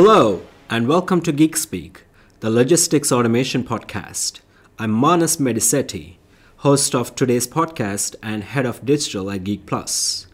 Hello, 0.00 0.42
and 0.70 0.86
welcome 0.86 1.20
to 1.22 1.32
Geek 1.32 1.56
Speak, 1.56 2.04
the 2.38 2.50
logistics 2.50 3.10
automation 3.10 3.64
podcast. 3.64 4.38
I'm 4.78 4.92
Manas 4.92 5.38
Medicetti, 5.38 6.18
host 6.58 6.94
of 6.94 7.16
today's 7.16 7.48
podcast 7.48 8.14
and 8.22 8.44
head 8.44 8.64
of 8.64 8.86
digital 8.86 9.28
at 9.28 9.42
Geek 9.42 9.66
Plus. 9.66 10.28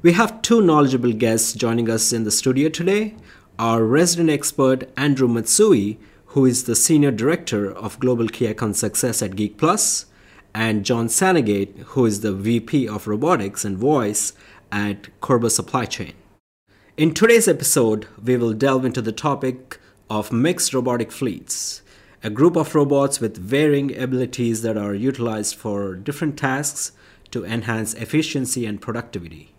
We 0.00 0.12
have 0.12 0.42
two 0.42 0.62
knowledgeable 0.62 1.12
guests 1.12 1.54
joining 1.54 1.90
us 1.90 2.12
in 2.12 2.22
the 2.22 2.30
studio 2.30 2.68
today 2.68 3.16
our 3.58 3.82
resident 3.82 4.30
expert 4.30 4.88
Andrew 4.96 5.26
Matsui, 5.26 5.98
who 6.26 6.46
is 6.46 6.62
the 6.62 6.76
senior 6.76 7.10
director 7.10 7.72
of 7.72 7.98
global 7.98 8.28
key 8.28 8.46
account 8.46 8.76
success 8.76 9.22
at 9.22 9.34
Geek 9.34 9.56
Plus, 9.58 10.06
and 10.54 10.84
John 10.84 11.08
Santagate, 11.08 11.76
who 11.78 12.06
is 12.06 12.20
the 12.20 12.32
VP 12.32 12.86
of 12.86 13.08
robotics 13.08 13.64
and 13.64 13.76
voice 13.76 14.34
at 14.70 15.08
Körber 15.20 15.50
Supply 15.50 15.84
Chain. 15.84 16.12
In 16.98 17.14
today's 17.14 17.46
episode, 17.46 18.08
we 18.20 18.36
will 18.36 18.52
delve 18.52 18.84
into 18.84 19.00
the 19.00 19.12
topic 19.12 19.78
of 20.10 20.32
mixed 20.32 20.74
robotic 20.74 21.12
fleets, 21.12 21.80
a 22.24 22.28
group 22.28 22.56
of 22.56 22.74
robots 22.74 23.20
with 23.20 23.36
varying 23.36 23.96
abilities 23.96 24.62
that 24.62 24.76
are 24.76 24.94
utilized 24.94 25.54
for 25.54 25.94
different 25.94 26.36
tasks 26.36 26.90
to 27.30 27.44
enhance 27.44 27.94
efficiency 27.94 28.66
and 28.66 28.82
productivity. 28.82 29.54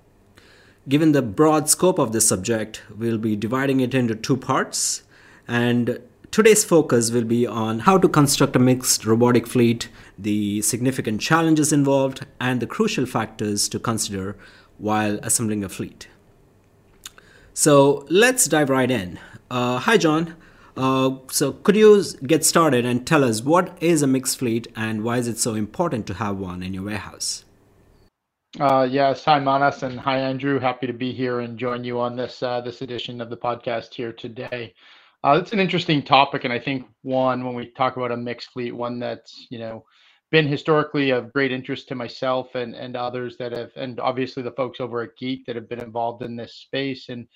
Given 0.90 1.14
the 1.14 1.22
broad 1.22 1.70
scope 1.70 1.98
of 1.98 2.12
this 2.12 2.28
subject, 2.28 2.82
we'll 2.94 3.18
be 3.18 3.38
dividing 3.38 3.80
it 3.80 3.94
into 3.94 4.16
two 4.16 4.36
parts, 4.36 5.04
and 5.48 6.02
today's 6.32 6.66
focus 6.66 7.10
will 7.10 7.24
be 7.24 7.48
on 7.48 7.80
how 7.80 7.98
to 8.00 8.10
construct 8.10 8.58
a 8.58 8.60
mixed 8.60 9.06
robotic 9.06 9.48
fleet, 9.48 9.88
the 10.18 10.62
significant 10.62 11.22
challenges 11.22 11.72
involved, 11.72 12.26
and 12.42 12.60
the 12.60 12.68
crucial 12.68 13.06
factors 13.06 13.70
to 13.70 13.80
consider 13.80 14.36
while 14.78 15.18
assembling 15.24 15.64
a 15.64 15.70
fleet. 15.70 16.10
So 17.60 18.06
let's 18.10 18.46
dive 18.46 18.70
right 18.70 18.90
in. 18.90 19.20
Uh, 19.52 19.80
hi, 19.80 19.98
John. 19.98 20.38
Uh, 20.78 21.18
so 21.30 21.52
could 21.52 21.76
you 21.76 22.02
get 22.26 22.46
started 22.46 22.86
and 22.86 23.06
tell 23.06 23.22
us 23.22 23.42
what 23.42 23.78
is 23.84 24.02
a 24.02 24.08
mixed 24.08 24.40
fleet 24.40 24.70
and 24.78 25.04
why 25.04 25.18
is 25.18 25.28
it 25.28 25.38
so 25.38 25.56
important 25.56 26.08
to 26.08 26.14
have 26.14 26.38
one 26.38 26.64
in 26.64 26.74
your 26.74 26.84
warehouse? 26.84 27.44
Uh, 28.58 28.88
yes, 28.90 29.26
hi 29.26 29.42
Manas 29.42 29.84
and 29.84 30.00
hi 30.00 30.20
Andrew. 30.20 30.58
Happy 30.58 30.88
to 30.88 30.94
be 30.94 31.12
here 31.12 31.42
and 31.42 31.60
join 31.60 31.84
you 31.84 32.00
on 32.00 32.16
this 32.16 32.42
uh, 32.42 32.62
this 32.62 32.82
edition 32.82 33.20
of 33.20 33.30
the 33.30 33.36
podcast 33.36 33.94
here 33.94 34.14
today. 34.14 34.74
Uh, 35.26 35.38
it's 35.42 35.52
an 35.52 35.60
interesting 35.60 36.02
topic, 36.02 36.46
and 36.46 36.54
I 36.54 36.60
think 36.60 36.86
one 37.02 37.44
when 37.44 37.56
we 37.56 37.72
talk 37.72 37.98
about 37.98 38.14
a 38.14 38.16
mixed 38.16 38.52
fleet, 38.52 38.72
one 38.72 39.00
that's 39.00 39.48
you 39.50 39.60
know 39.60 39.84
been 40.32 40.48
historically 40.48 41.10
of 41.10 41.34
great 41.34 41.52
interest 41.52 41.88
to 41.88 41.96
myself 41.96 42.56
and 42.56 42.76
and 42.76 42.96
others 42.96 43.38
that 43.38 43.52
have 43.52 43.72
and 43.76 44.00
obviously 44.00 44.44
the 44.44 44.52
folks 44.52 44.80
over 44.80 45.02
at 45.02 45.18
geek 45.18 45.46
that 45.46 45.56
have 45.56 45.70
been 45.70 45.82
involved 45.82 46.24
in 46.24 46.36
this 46.36 46.54
space 46.54 47.10
and 47.10 47.28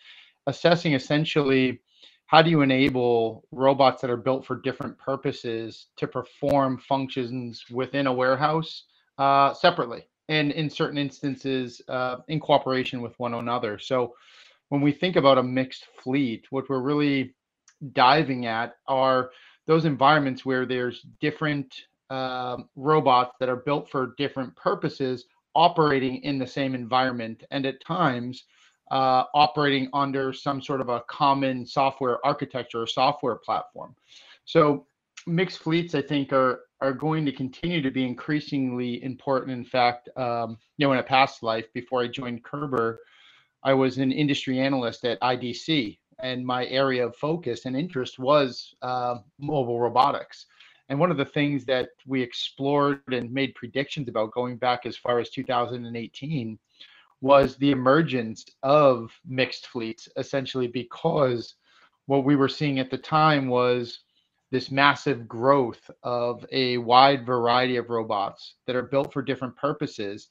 assessing 0.47 0.94
essentially 0.94 1.80
how 2.27 2.41
do 2.41 2.49
you 2.49 2.61
enable 2.61 3.44
robots 3.52 4.02
that 4.02 4.09
are 4.09 4.17
built 4.17 4.45
for 4.45 4.61
different 4.61 4.97
purposes 4.97 5.88
to 5.97 6.08
perform 6.08 6.77
functions 6.77 7.64
within 7.71 8.08
a 8.08 8.14
warehouse 8.14 8.86
uh, 9.17 9.53
separately 9.53 10.03
and 10.30 10.52
in 10.52 10.69
certain 10.69 10.97
instances 10.97 11.81
uh, 11.89 12.17
in 12.30 12.39
cooperation 12.39 13.02
with 13.02 13.14
one 13.19 13.33
another. 13.33 13.77
So 13.77 14.14
when 14.69 14.81
we 14.81 14.91
think 14.91 15.16
about 15.16 15.38
a 15.38 15.44
mixed 15.44 15.86
fleet 16.02 16.45
what 16.49 16.69
we're 16.69 16.81
really 16.81 17.36
diving 17.91 18.45
at 18.45 18.75
are 18.88 19.31
those 19.67 19.86
environments 19.86 20.45
where 20.45 20.66
there's 20.66 21.05
different 21.19 21.73
um, 22.14 22.69
robots 22.75 23.36
that 23.39 23.50
are 23.50 23.58
built 23.58 23.89
for 23.89 24.14
different 24.17 24.56
purposes 24.56 25.25
operating 25.56 26.17
in 26.23 26.38
the 26.38 26.47
same 26.47 26.75
environment 26.75 27.44
and 27.52 27.66
at 27.66 27.83
times 27.83 28.45
uh, 28.92 29.23
operating 29.33 29.89
under 29.94 30.31
some 30.31 30.61
sort 30.61 30.81
of 30.81 30.89
a 30.89 31.02
common 31.08 31.66
software 31.66 32.23
architecture 32.25 32.82
or 32.82 32.88
software 32.88 33.38
platform. 33.38 33.95
So 34.45 34.86
mixed 35.26 35.60
fleets, 35.60 35.95
I 35.95 36.02
think, 36.02 36.32
are 36.33 36.61
are 36.82 36.93
going 36.93 37.26
to 37.26 37.32
continue 37.32 37.82
to 37.82 37.89
be 37.89 38.05
increasingly 38.05 39.02
important. 39.04 39.58
In 39.58 39.64
fact, 39.64 40.09
um, 40.17 40.58
you 40.77 40.86
know, 40.86 40.92
in 40.92 40.99
a 40.99 41.04
past 41.04 41.42
life 41.42 41.65
before 41.73 42.04
I 42.04 42.08
joined 42.08 42.43
Körber, 42.43 42.98
I 43.64 43.73
was 43.73 43.98
an 43.98 44.11
industry 44.11 44.59
analyst 44.59 45.05
at 45.05 45.21
IDC, 45.21 45.98
and 46.20 46.45
my 46.45 46.65
area 46.65 47.08
of 47.08 47.15
focus 47.15 47.65
and 47.65 47.76
interest 47.76 48.20
was 48.20 48.76
uh, 48.82 49.15
mobile 49.39 49.80
robotics. 49.80 50.45
And 50.93 50.99
one 50.99 51.09
of 51.09 51.17
the 51.17 51.26
things 51.26 51.65
that 51.65 51.89
we 52.05 52.21
explored 52.21 53.02
and 53.11 53.33
made 53.33 53.55
predictions 53.55 54.08
about 54.08 54.31
going 54.31 54.58
back 54.58 54.86
as 54.86 54.95
far 54.95 55.17
as 55.17 55.31
2018 55.31 56.59
was 57.20 57.55
the 57.55 57.71
emergence 57.71 58.45
of 58.61 59.11
mixed 59.26 59.65
fleets, 59.65 60.08
essentially 60.17 60.67
because 60.67 61.55
what 62.05 62.23
we 62.23 62.36
were 62.36 62.48
seeing 62.48 62.77
at 62.77 62.92
the 62.92 62.98
time 62.99 63.48
was 63.48 64.02
this 64.52 64.70
massive 64.70 65.27
growth 65.27 65.89
of 66.03 66.45
a 66.52 66.77
wide 66.77 67.26
variety 67.26 67.77
of 67.77 67.89
robots 67.89 68.58
that 68.67 68.76
are 68.76 68.83
built 68.83 69.11
for 69.11 69.23
different 69.23 69.58
purposes, 69.58 70.27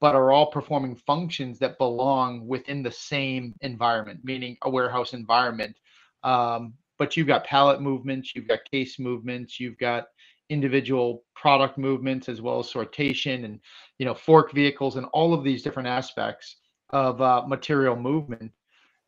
but 0.00 0.14
are 0.14 0.32
all 0.32 0.50
performing 0.50 0.96
functions 0.96 1.58
that 1.58 1.76
belong 1.76 2.46
within 2.46 2.82
the 2.82 2.90
same 2.90 3.54
environment, 3.60 4.20
meaning 4.24 4.56
a 4.62 4.70
warehouse 4.70 5.12
environment. 5.12 5.76
Um, 6.22 6.72
but 6.98 7.16
you've 7.16 7.26
got 7.26 7.44
pallet 7.44 7.80
movements, 7.80 8.32
you've 8.34 8.48
got 8.48 8.70
case 8.70 8.98
movements, 8.98 9.60
you've 9.60 9.78
got 9.78 10.06
individual 10.48 11.24
product 11.34 11.76
movements 11.76 12.28
as 12.28 12.40
well 12.40 12.60
as 12.60 12.72
sortation 12.72 13.44
and 13.44 13.58
you 13.98 14.06
know 14.06 14.14
fork 14.14 14.52
vehicles 14.52 14.96
and 14.96 15.06
all 15.12 15.34
of 15.34 15.42
these 15.42 15.62
different 15.62 15.88
aspects 15.88 16.56
of 16.90 17.20
uh, 17.20 17.42
material 17.46 17.96
movement. 17.96 18.52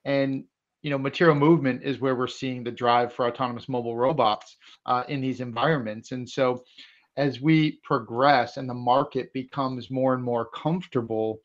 And 0.04 0.44
you 0.82 0.90
know 0.90 0.98
material 0.98 1.36
movement 1.36 1.82
is 1.82 2.00
where 2.00 2.16
we're 2.16 2.26
seeing 2.26 2.64
the 2.64 2.70
drive 2.70 3.12
for 3.12 3.26
autonomous 3.26 3.68
mobile 3.68 3.96
robots 3.96 4.56
uh, 4.86 5.04
in 5.08 5.20
these 5.20 5.40
environments. 5.40 6.12
And 6.12 6.28
so 6.28 6.64
as 7.16 7.40
we 7.40 7.80
progress 7.82 8.56
and 8.56 8.68
the 8.68 8.74
market 8.74 9.32
becomes 9.32 9.90
more 9.90 10.14
and 10.14 10.22
more 10.22 10.46
comfortable 10.46 11.40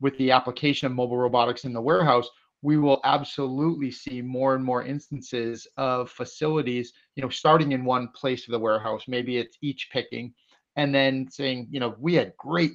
with 0.00 0.16
the 0.18 0.30
application 0.30 0.86
of 0.86 0.92
mobile 0.92 1.16
robotics 1.16 1.64
in 1.64 1.72
the 1.72 1.80
warehouse 1.80 2.28
we 2.66 2.76
will 2.76 3.00
absolutely 3.04 3.92
see 3.92 4.20
more 4.20 4.56
and 4.56 4.64
more 4.64 4.82
instances 4.82 5.68
of 5.76 6.10
facilities, 6.10 6.92
you 7.14 7.22
know, 7.22 7.28
starting 7.28 7.70
in 7.70 7.84
one 7.84 8.08
place 8.08 8.48
of 8.48 8.50
the 8.50 8.58
warehouse. 8.58 9.04
Maybe 9.06 9.36
it's 9.36 9.56
each 9.62 9.88
picking, 9.92 10.34
and 10.74 10.92
then 10.92 11.28
saying, 11.30 11.68
you 11.70 11.78
know, 11.78 11.94
we 12.00 12.14
had 12.14 12.36
great, 12.36 12.72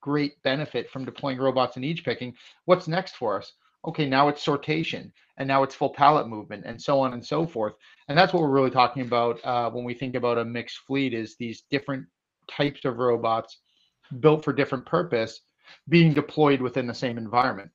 great 0.00 0.42
benefit 0.44 0.88
from 0.88 1.04
deploying 1.04 1.36
robots 1.36 1.76
in 1.76 1.84
each 1.84 2.06
picking. 2.06 2.32
What's 2.64 2.88
next 2.88 3.16
for 3.16 3.38
us? 3.38 3.52
Okay, 3.86 4.08
now 4.08 4.28
it's 4.28 4.42
sortation, 4.42 5.12
and 5.36 5.46
now 5.46 5.62
it's 5.62 5.74
full 5.74 5.90
pallet 5.90 6.26
movement, 6.26 6.64
and 6.64 6.80
so 6.80 6.98
on 7.00 7.12
and 7.12 7.22
so 7.22 7.46
forth. 7.46 7.74
And 8.08 8.16
that's 8.16 8.32
what 8.32 8.42
we're 8.42 8.48
really 8.48 8.70
talking 8.70 9.02
about 9.02 9.44
uh, 9.44 9.68
when 9.68 9.84
we 9.84 9.92
think 9.92 10.14
about 10.14 10.38
a 10.38 10.44
mixed 10.46 10.78
fleet: 10.86 11.12
is 11.12 11.36
these 11.36 11.64
different 11.70 12.06
types 12.50 12.86
of 12.86 12.96
robots 12.96 13.58
built 14.20 14.42
for 14.42 14.54
different 14.54 14.86
purpose 14.86 15.42
being 15.90 16.14
deployed 16.14 16.62
within 16.62 16.86
the 16.86 16.94
same 16.94 17.18
environment. 17.18 17.70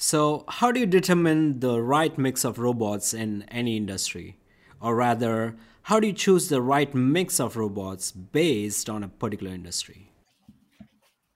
So, 0.00 0.44
how 0.46 0.70
do 0.70 0.78
you 0.78 0.86
determine 0.86 1.58
the 1.58 1.82
right 1.82 2.16
mix 2.16 2.44
of 2.44 2.60
robots 2.60 3.12
in 3.12 3.42
any 3.48 3.76
industry? 3.76 4.38
Or 4.80 4.94
rather, 4.94 5.56
how 5.82 5.98
do 5.98 6.06
you 6.06 6.12
choose 6.12 6.48
the 6.48 6.62
right 6.62 6.94
mix 6.94 7.40
of 7.40 7.56
robots 7.56 8.12
based 8.12 8.88
on 8.88 9.02
a 9.02 9.08
particular 9.08 9.52
industry? 9.52 10.12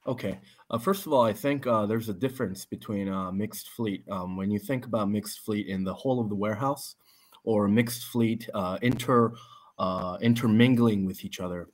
Okay. 0.06 0.38
Uh, 0.70 0.78
first 0.78 1.06
of 1.06 1.12
all, 1.12 1.22
I 1.22 1.32
think 1.32 1.66
uh, 1.66 1.86
there's 1.86 2.08
a 2.08 2.14
difference 2.14 2.64
between 2.64 3.08
uh, 3.08 3.32
mixed 3.32 3.68
fleet. 3.70 4.04
Um, 4.08 4.36
when 4.36 4.52
you 4.52 4.60
think 4.60 4.86
about 4.86 5.10
mixed 5.10 5.40
fleet 5.40 5.66
in 5.66 5.82
the 5.82 5.94
whole 5.94 6.20
of 6.20 6.28
the 6.28 6.36
warehouse, 6.36 6.94
or 7.42 7.66
mixed 7.66 8.04
fleet 8.04 8.48
uh, 8.54 8.78
inter 8.80 9.32
uh, 9.80 10.18
intermingling 10.20 11.04
with 11.04 11.24
each 11.24 11.40
other, 11.40 11.66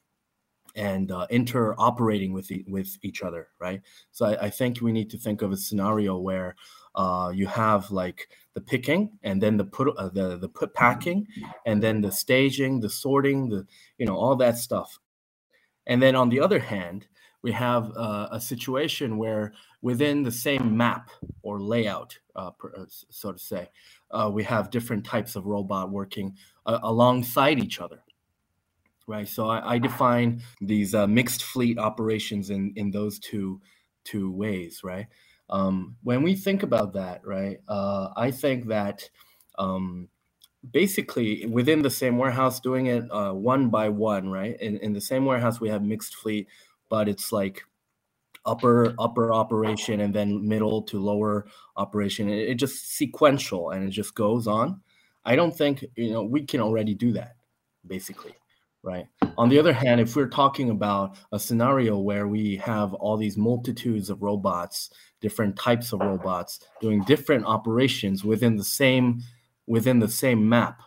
and 0.79 1.11
uh, 1.11 1.27
interoperating 1.31 2.33
with 2.33 2.51
e- 2.51 2.65
with 2.69 2.97
each 3.03 3.23
other, 3.23 3.49
right? 3.59 3.83
So 4.13 4.27
I, 4.27 4.47
I, 4.47 4.51
think 4.51 4.81
we 4.81 4.93
need 4.93 5.11
to 5.11 5.19
think 5.19 5.43
of 5.43 5.51
a 5.51 5.57
scenario 5.57 6.17
where 6.17 6.55
uh, 6.95 7.33
you 7.35 7.47
have 7.49 7.91
like 7.91 8.29
the 8.55 8.61
picking 8.61 9.19
and 9.25 9.43
then 9.43 9.57
the 9.57 9.65
put 9.65 9.89
uh, 9.99 10.09
the 10.09 10.39
the 10.39 10.49
put 10.49 10.73
packing 10.75 11.27
and 11.67 11.83
then 11.83 12.01
the 12.01 12.13
staging, 12.13 12.81
the 12.81 12.89
sorting, 12.89 13.49
the 13.49 13.67
you 13.99 14.07
know 14.07 14.17
all 14.17 14.37
that 14.37 14.57
stuff. 14.57 14.99
And 15.87 16.01
then 16.01 16.15
on 16.15 16.29
the 16.29 16.41
other 16.41 16.61
hand, 16.61 17.09
we 17.43 17.51
have 17.53 17.91
uh, 17.97 18.29
a 18.31 18.41
situation 18.41 19.19
where 19.19 19.53
within 19.83 20.23
the 20.23 20.33
same 20.33 20.77
map 20.77 21.11
or 21.43 21.61
layout, 21.61 22.17
uh, 22.37 22.51
uh, 22.77 22.85
so 22.89 23.33
to 23.33 23.39
say, 23.39 23.71
we 24.31 24.45
have 24.45 24.71
different 24.71 25.05
types 25.05 25.35
of 25.35 25.47
robot 25.47 25.91
working 25.91 26.37
alongside 26.67 27.59
each 27.59 27.81
other 27.81 28.03
right? 29.09 29.29
So 29.29 29.49
I, 29.49 29.75
I 29.75 29.79
define 29.79 30.43
these 30.61 30.95
uh, 30.95 31.09
mixed 31.09 31.45
fleet 31.45 31.79
operations 31.79 32.51
in 32.51 32.75
in 32.77 32.93
those 32.93 33.19
two 33.21 33.61
two 34.05 34.33
ways, 34.33 34.83
right? 34.85 35.09
Um, 35.51 35.97
when 36.05 36.23
we 36.23 36.37
think 36.37 36.63
about 36.65 36.95
that, 36.95 37.27
right, 37.27 37.59
uh, 37.69 38.11
I 38.17 38.33
think 38.33 38.69
that 38.69 39.11
um, 39.59 40.09
basically 40.73 41.47
within 41.47 41.83
the 41.83 41.91
same 41.91 42.19
warehouse, 42.19 42.61
doing 42.61 42.87
it 42.87 43.05
uh, 43.13 43.33
one 43.33 43.71
by 43.71 43.91
one, 43.91 44.31
right? 44.31 44.61
In 44.61 44.79
in 44.79 44.95
the 44.95 45.03
same 45.03 45.27
warehouse, 45.27 45.61
we 45.61 45.71
have 45.71 45.83
mixed 45.85 46.17
fleet, 46.17 46.49
but 46.91 47.09
it's 47.09 47.33
like 47.33 47.63
upper 48.47 48.95
upper 48.99 49.33
operation 49.35 50.01
and 50.01 50.15
then 50.15 50.49
middle 50.49 50.83
to 50.83 51.01
lower 51.01 51.47
operation. 51.77 52.29
It, 52.31 52.51
it 52.51 52.55
just 52.57 52.97
sequential 52.97 53.71
and 53.71 53.85
it 53.87 53.91
just 53.91 54.15
goes 54.15 54.47
on 54.47 54.81
I 55.25 55.37
don't 55.37 55.57
think 55.57 55.85
you 55.97 56.13
know 56.13 56.25
we 56.25 56.47
can 56.47 56.61
already 56.61 56.95
do 56.95 57.13
that, 57.13 57.37
basically, 57.87 58.35
right? 58.83 59.07
On 59.37 59.49
the 59.49 59.59
other 59.59 59.73
hand, 59.73 60.01
if 60.01 60.17
we're 60.17 60.29
talking 60.29 60.71
about 60.71 61.17
a 61.33 61.39
scenario 61.39 61.99
where 61.99 62.27
we 62.27 62.57
have 62.57 62.95
all 62.95 63.17
these 63.17 63.37
multitudes 63.37 64.11
of 64.11 64.23
robots, 64.23 64.91
different 65.21 65.57
types 65.57 65.93
of 65.93 66.01
robots 66.01 66.61
doing 66.81 67.03
different 67.05 67.45
operations 67.45 68.25
within 68.25 68.57
the 68.57 68.65
same 68.65 69.21
within 69.67 69.99
the 69.99 70.09
same 70.09 70.49
map, 70.49 70.81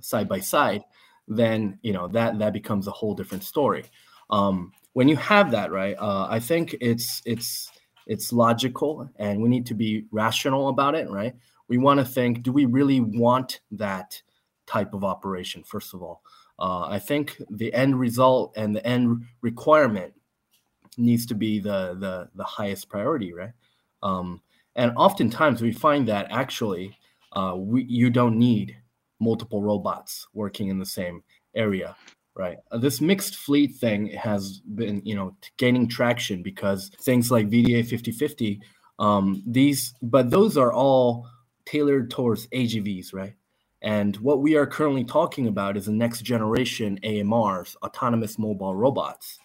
side 0.00 0.28
by 0.28 0.38
side, 0.38 0.82
then 1.26 1.78
you 1.82 1.92
know 1.92 2.08
that 2.08 2.38
that 2.38 2.52
becomes 2.52 2.86
a 2.86 2.92
whole 2.92 3.14
different 3.14 3.44
story. 3.44 3.84
Um, 4.30 4.72
when 4.92 5.08
you 5.08 5.16
have 5.16 5.50
that, 5.50 5.72
right? 5.72 5.96
Uh, 5.98 6.26
I 6.30 6.40
think 6.40 6.76
it's 6.80 7.22
it's 7.24 7.70
it's 8.06 8.32
logical, 8.32 9.08
and 9.16 9.40
we 9.40 9.48
need 9.48 9.66
to 9.66 9.74
be 9.74 10.04
rational 10.10 10.68
about 10.68 10.94
it, 10.94 11.10
right? 11.10 11.34
We 11.68 11.78
want 11.78 12.00
to 12.00 12.06
think: 12.06 12.42
Do 12.42 12.52
we 12.52 12.66
really 12.66 13.00
want 13.00 13.60
that 13.72 14.20
type 14.66 14.94
of 14.94 15.04
operation? 15.04 15.64
First 15.64 15.94
of 15.94 16.02
all, 16.02 16.22
uh, 16.58 16.86
I 16.88 16.98
think 16.98 17.40
the 17.50 17.72
end 17.74 17.98
result 17.98 18.54
and 18.56 18.74
the 18.74 18.86
end 18.86 19.24
requirement 19.42 20.14
needs 20.96 21.26
to 21.26 21.34
be 21.34 21.58
the 21.58 21.96
the 21.98 22.28
the 22.34 22.44
highest 22.44 22.88
priority, 22.88 23.32
right? 23.32 23.52
Um, 24.02 24.40
and 24.76 24.92
oftentimes 24.96 25.62
we 25.62 25.72
find 25.72 26.08
that 26.08 26.26
actually 26.30 26.96
uh, 27.32 27.54
we, 27.56 27.84
you 27.84 28.10
don't 28.10 28.38
need 28.38 28.76
multiple 29.20 29.62
robots 29.62 30.26
working 30.34 30.68
in 30.68 30.78
the 30.78 30.86
same 30.86 31.22
area 31.54 31.96
right 32.34 32.58
uh, 32.72 32.78
this 32.78 33.00
mixed 33.00 33.36
fleet 33.36 33.76
thing 33.76 34.08
has 34.08 34.60
been 34.74 35.00
you 35.04 35.14
know 35.14 35.36
gaining 35.56 35.88
traction 35.88 36.42
because 36.42 36.90
things 37.00 37.30
like 37.30 37.48
vda 37.48 37.86
5050 37.86 38.60
um, 38.98 39.42
these 39.46 39.94
but 40.02 40.30
those 40.30 40.56
are 40.56 40.72
all 40.72 41.26
tailored 41.64 42.10
towards 42.10 42.46
agvs 42.48 43.14
right 43.14 43.34
and 43.84 44.16
what 44.16 44.40
we 44.40 44.56
are 44.56 44.66
currently 44.66 45.04
talking 45.04 45.46
about 45.46 45.76
is 45.76 45.86
the 45.86 45.92
next 45.92 46.22
generation 46.22 46.98
amrs 47.04 47.76
autonomous 47.82 48.38
mobile 48.38 48.74
robots 48.74 49.38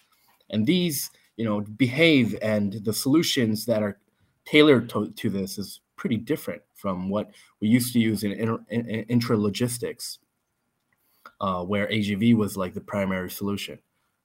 and 0.50 0.66
these 0.66 1.10
you 1.36 1.44
know 1.44 1.60
behave 1.60 2.36
and 2.42 2.72
the 2.84 2.92
solutions 2.92 3.66
that 3.66 3.82
are 3.82 3.98
tailored 4.44 4.88
to, 4.90 5.10
to 5.12 5.30
this 5.30 5.58
is 5.58 5.80
pretty 5.96 6.16
different 6.16 6.62
from 6.74 7.08
what 7.10 7.30
we 7.60 7.68
used 7.68 7.92
to 7.92 7.98
use 8.00 8.24
in, 8.24 8.32
inter, 8.32 8.58
in, 8.70 8.88
in 8.88 9.04
intralogistics, 9.04 10.18
uh, 11.40 11.62
where 11.62 11.86
AGV 11.88 12.34
was 12.34 12.56
like 12.56 12.72
the 12.72 12.80
primary 12.80 13.30
solution. 13.30 13.78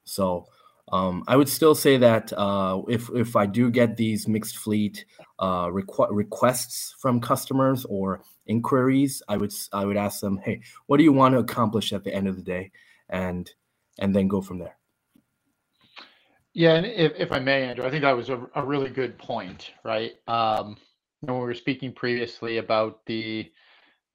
So 0.05 0.47
um, 0.91 1.23
I 1.27 1.35
would 1.35 1.49
still 1.49 1.75
say 1.75 1.97
that 1.97 2.31
uh, 2.33 2.81
if 2.87 3.09
if 3.13 3.35
I 3.35 3.45
do 3.45 3.69
get 3.71 3.97
these 3.97 4.27
mixed 4.27 4.57
fleet 4.57 5.05
uh, 5.39 5.67
requ- 5.67 6.07
requests 6.11 6.95
from 6.99 7.19
customers 7.19 7.85
or 7.85 8.21
inquiries, 8.47 9.21
I 9.27 9.37
would 9.37 9.53
I 9.73 9.85
would 9.85 9.97
ask 9.97 10.19
them, 10.19 10.37
hey, 10.37 10.61
what 10.87 10.97
do 10.97 11.03
you 11.03 11.13
want 11.13 11.33
to 11.33 11.39
accomplish 11.39 11.93
at 11.93 12.03
the 12.03 12.13
end 12.13 12.27
of 12.27 12.35
the 12.35 12.43
day, 12.43 12.71
and 13.09 13.49
and 13.99 14.15
then 14.15 14.27
go 14.27 14.41
from 14.41 14.59
there. 14.59 14.77
Yeah, 16.53 16.75
and 16.75 16.85
if, 16.85 17.13
if 17.17 17.31
I 17.31 17.39
may, 17.39 17.63
Andrew, 17.63 17.85
I 17.85 17.89
think 17.89 18.03
that 18.03 18.15
was 18.15 18.29
a, 18.29 18.47
a 18.55 18.63
really 18.63 18.89
good 18.89 19.17
point, 19.17 19.71
right? 19.83 20.13
Um, 20.27 20.77
when 21.19 21.37
we 21.37 21.45
were 21.45 21.53
speaking 21.53 21.91
previously 21.91 22.57
about 22.57 23.05
the 23.05 23.51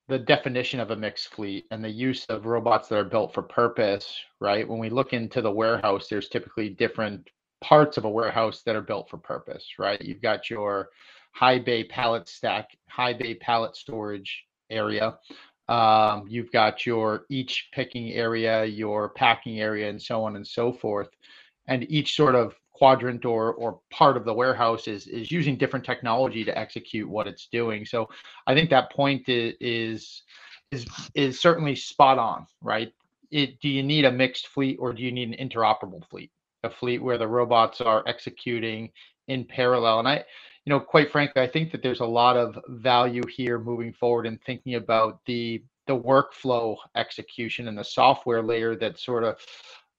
the 0.09 0.19
definition 0.19 0.81
of 0.81 0.91
a 0.91 0.97
mixed 0.97 1.29
fleet 1.29 1.67
and 1.71 1.85
the 1.85 1.89
use 1.89 2.27
of 2.27 2.45
robots 2.45 2.89
that 2.89 2.99
are 2.99 3.05
built 3.05 3.33
for 3.33 3.43
purpose, 3.43 4.19
right? 4.41 4.69
When 4.69 4.81
we 4.81 4.91
look 4.91 5.13
into 5.13 5.41
the 5.41 5.53
warehouse, 5.53 6.09
there's 6.09 6.29
typically 6.29 6.69
different 6.69 7.31
parts 7.61 7.97
of 7.97 8.05
a 8.05 8.11
warehouse 8.11 8.63
that 8.67 8.75
are 8.75 8.83
built 8.83 9.09
for 9.09 9.19
purpose, 9.19 9.65
right? 9.79 10.03
You've 10.03 10.21
got 10.21 10.51
your 10.51 10.89
high 11.33 11.59
bay 11.59 11.85
pallet 11.85 12.29
stack, 12.29 12.77
high 12.89 13.13
bay 13.13 13.35
pallet 13.35 13.77
storage 13.77 14.45
area. 14.71 15.19
Um, 15.69 16.25
you've 16.29 16.51
got 16.51 16.85
your 16.85 17.27
each 17.29 17.69
picking 17.73 18.13
area, 18.13 18.65
your 18.65 19.11
packing 19.11 19.61
area, 19.61 19.89
and 19.89 20.03
so 20.03 20.25
on 20.25 20.37
and 20.37 20.47
so 20.47 20.73
forth. 20.73 21.09
And 21.69 21.89
each 21.91 22.17
sort 22.17 22.35
of 22.35 22.55
quadrant 22.73 23.27
or 23.27 23.53
or 23.55 23.79
part 23.91 24.17
of 24.17 24.25
the 24.25 24.33
warehouse 24.33 24.89
is 24.89 25.07
is 25.07 25.31
using 25.31 25.57
different 25.57 25.85
technology 25.85 26.45
to 26.45 26.59
execute 26.59 27.09
what 27.09 27.29
it's 27.29 27.47
doing. 27.53 27.85
So 27.85 28.09
I 28.47 28.55
think 28.55 28.71
that 28.71 28.91
point 28.91 29.29
is 29.29 30.23
is 30.73 30.87
is 31.15 31.41
certainly 31.41 31.77
spot 31.77 32.19
on, 32.19 32.47
right? 32.63 32.93
It 33.31 33.61
do 33.61 33.69
you 33.69 33.83
need 33.83 34.07
a 34.07 34.13
mixed 34.13 34.49
fleet 34.49 34.79
or 34.81 34.93
do 34.93 35.03
you 35.03 35.13
need 35.13 35.29
an 35.29 35.49
interoperable 35.49 36.05
fleet? 36.09 36.31
A 36.65 36.71
fleet 36.71 37.03
where 37.03 37.19
the 37.19 37.29
robots 37.29 37.81
are 37.81 38.03
executing 38.07 38.91
in 39.29 39.45
parallel. 39.45 40.01
And 40.01 40.09
I, 40.09 40.25
you 40.65 40.71
know, 40.71 40.81
quite 40.81 41.11
frankly, 41.11 41.43
I 41.43 41.47
think 41.47 41.73
that 41.73 41.83
there's 41.83 42.01
a 42.01 42.07
lot 42.07 42.37
of 42.37 42.59
value 42.69 43.23
here 43.27 43.59
moving 43.59 43.93
forward 43.93 44.27
in 44.27 44.39
thinking 44.39 44.75
about 44.75 45.21
the 45.27 45.63
the 45.87 45.99
workflow 45.99 46.77
execution 46.95 47.67
and 47.67 47.77
the 47.77 47.83
software 47.83 48.43
layer 48.43 48.77
that 48.77 48.99
sort 48.99 49.25
of 49.25 49.39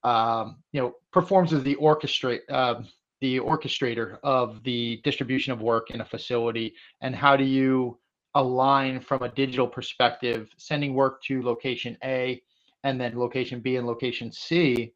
um, 0.04 0.58
you 0.72 0.82
know, 0.82 0.96
performs 1.12 1.54
as 1.54 1.64
the 1.64 1.76
orchestrate, 1.76 2.42
uh, 2.50 2.82
the 3.20 3.40
orchestrator 3.40 4.18
of 4.24 4.64
the 4.64 5.00
distribution 5.04 5.54
of 5.54 5.62
work 5.62 5.92
in 5.92 6.02
a 6.02 6.06
facility, 6.06 6.74
and 7.02 7.16
how 7.16 7.36
do 7.36 7.44
you 7.44 7.98
align 8.36 9.00
from 9.00 9.22
a 9.24 9.30
digital 9.30 9.68
perspective, 9.68 10.50
sending 10.58 10.94
work 10.94 11.22
to 11.24 11.44
location 11.44 11.98
A 12.04 12.42
and 12.84 13.00
then 13.00 13.18
location 13.18 13.60
B 13.60 13.76
and 13.76 13.86
location 13.86 14.32
C, 14.32 14.94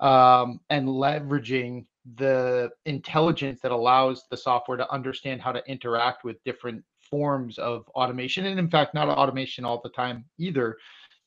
um, 0.00 0.60
and 0.68 0.88
leveraging 0.88 1.86
the 2.16 2.70
intelligence 2.86 3.60
that 3.62 3.72
allows 3.72 4.24
the 4.30 4.36
software 4.36 4.76
to 4.76 4.90
understand 4.92 5.40
how 5.40 5.52
to 5.52 5.62
interact 5.66 6.24
with 6.24 6.42
different 6.44 6.84
forms 7.00 7.58
of 7.58 7.88
automation 7.94 8.46
and 8.46 8.58
in 8.58 8.68
fact 8.68 8.94
not 8.94 9.08
automation 9.08 9.64
all 9.64 9.80
the 9.82 9.90
time 9.90 10.24
either 10.38 10.76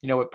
you 0.01 0.09
know, 0.09 0.21
at, 0.21 0.27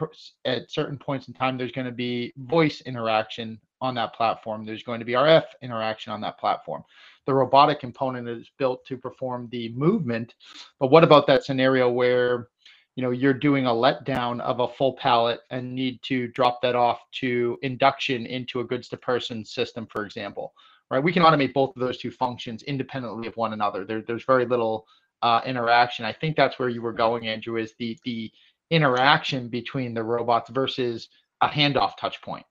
at 0.44 0.70
certain 0.70 0.98
points 0.98 1.28
in 1.28 1.34
time, 1.34 1.56
there's 1.56 1.72
going 1.72 1.86
to 1.86 1.92
be 1.92 2.32
voice 2.36 2.80
interaction 2.82 3.60
on 3.80 3.94
that 3.94 4.14
platform. 4.14 4.64
There's 4.64 4.82
going 4.82 4.98
to 4.98 5.04
be 5.04 5.12
RF 5.12 5.44
interaction 5.62 6.12
on 6.12 6.20
that 6.22 6.38
platform. 6.38 6.84
The 7.26 7.34
robotic 7.34 7.80
component 7.80 8.28
is 8.28 8.50
built 8.58 8.84
to 8.86 8.96
perform 8.96 9.48
the 9.50 9.70
movement. 9.70 10.34
But 10.80 10.90
what 10.90 11.04
about 11.04 11.26
that 11.28 11.44
scenario 11.44 11.88
where, 11.90 12.48
you 12.94 13.02
know, 13.02 13.10
you're 13.10 13.32
doing 13.32 13.66
a 13.66 13.70
letdown 13.70 14.40
of 14.40 14.60
a 14.60 14.68
full 14.68 14.94
pallet 14.94 15.40
and 15.50 15.74
need 15.74 16.02
to 16.02 16.28
drop 16.28 16.60
that 16.62 16.74
off 16.74 17.00
to 17.12 17.58
induction 17.62 18.26
into 18.26 18.60
a 18.60 18.64
goods 18.64 18.88
to 18.88 18.96
person 18.96 19.44
system, 19.44 19.86
for 19.90 20.04
example, 20.04 20.52
right? 20.90 21.02
We 21.02 21.12
can 21.12 21.22
automate 21.22 21.54
both 21.54 21.74
of 21.74 21.80
those 21.80 21.98
two 21.98 22.10
functions 22.10 22.62
independently 22.64 23.26
of 23.26 23.36
one 23.36 23.54
another. 23.54 23.84
There, 23.84 24.02
there's 24.02 24.24
very 24.24 24.44
little 24.44 24.86
uh, 25.22 25.40
interaction. 25.46 26.04
I 26.04 26.12
think 26.12 26.36
that's 26.36 26.58
where 26.58 26.68
you 26.68 26.82
were 26.82 26.92
going, 26.92 27.28
Andrew, 27.28 27.56
is 27.56 27.74
the, 27.78 27.98
the, 28.04 28.30
interaction 28.72 29.48
between 29.48 29.92
the 29.92 30.02
robots 30.02 30.48
versus 30.50 31.08
a 31.42 31.46
handoff 31.46 31.96
touch 31.98 32.20
point. 32.22 32.44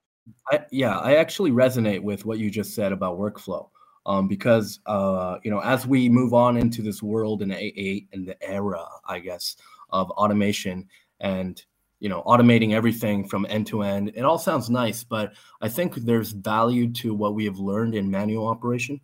I, 0.50 0.60
yeah, 0.70 0.98
I 0.98 1.16
actually 1.16 1.50
resonate 1.50 2.00
with 2.00 2.24
what 2.24 2.38
you 2.38 2.48
just 2.48 2.74
said 2.74 2.92
about 2.92 3.18
workflow. 3.18 3.68
Um, 4.06 4.26
because 4.26 4.80
uh, 4.86 5.38
you 5.44 5.50
know, 5.50 5.60
as 5.60 5.86
we 5.86 6.08
move 6.08 6.34
on 6.34 6.56
into 6.56 6.82
this 6.82 7.02
world 7.02 7.42
in 7.42 7.52
a 7.52 8.06
in 8.12 8.24
the 8.24 8.36
era, 8.42 8.84
I 9.06 9.20
guess, 9.20 9.56
of 9.92 10.10
automation 10.12 10.88
and 11.20 11.62
you 12.02 12.08
know, 12.08 12.24
automating 12.26 12.72
everything 12.72 13.28
from 13.28 13.46
end 13.48 13.64
to 13.68 13.82
end, 13.82 14.10
it 14.16 14.24
all 14.24 14.36
sounds 14.36 14.68
nice, 14.68 15.04
but 15.04 15.34
I 15.60 15.68
think 15.68 15.94
there's 15.94 16.32
value 16.32 16.90
to 16.94 17.14
what 17.14 17.36
we 17.36 17.44
have 17.44 17.60
learned 17.60 17.94
in 17.94 18.10
manual 18.10 18.48
operation. 18.48 19.00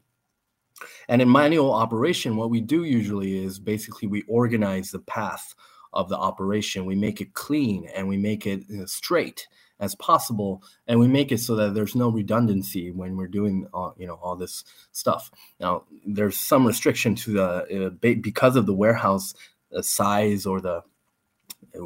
And 1.08 1.22
in 1.22 1.30
manual 1.30 1.72
operation, 1.72 2.36
what 2.36 2.50
we 2.50 2.60
do 2.60 2.82
usually 2.82 3.44
is 3.44 3.60
basically 3.60 4.08
we 4.08 4.22
organize 4.22 4.90
the 4.90 4.98
path 4.98 5.54
of 5.92 6.08
the 6.08 6.16
operation. 6.16 6.86
We 6.86 6.96
make 6.96 7.20
it 7.20 7.34
clean 7.34 7.88
and 7.94 8.08
we 8.08 8.16
make 8.16 8.48
it 8.48 8.68
know, 8.68 8.86
straight 8.86 9.46
as 9.80 9.94
possible, 9.94 10.64
and 10.88 10.98
we 10.98 11.06
make 11.06 11.30
it 11.30 11.38
so 11.38 11.54
that 11.54 11.74
there's 11.74 11.94
no 11.94 12.08
redundancy 12.08 12.90
when 12.90 13.16
we're 13.16 13.28
doing 13.28 13.64
all, 13.72 13.94
you 13.96 14.08
know 14.08 14.18
all 14.20 14.34
this 14.34 14.64
stuff. 14.90 15.30
Now, 15.60 15.84
there's 16.04 16.36
some 16.36 16.66
restriction 16.66 17.14
to 17.14 17.32
the 17.32 17.86
uh, 17.86 17.90
because 17.90 18.56
of 18.56 18.66
the 18.66 18.74
warehouse 18.74 19.34
uh, 19.76 19.82
size 19.82 20.46
or 20.46 20.60
the 20.60 20.82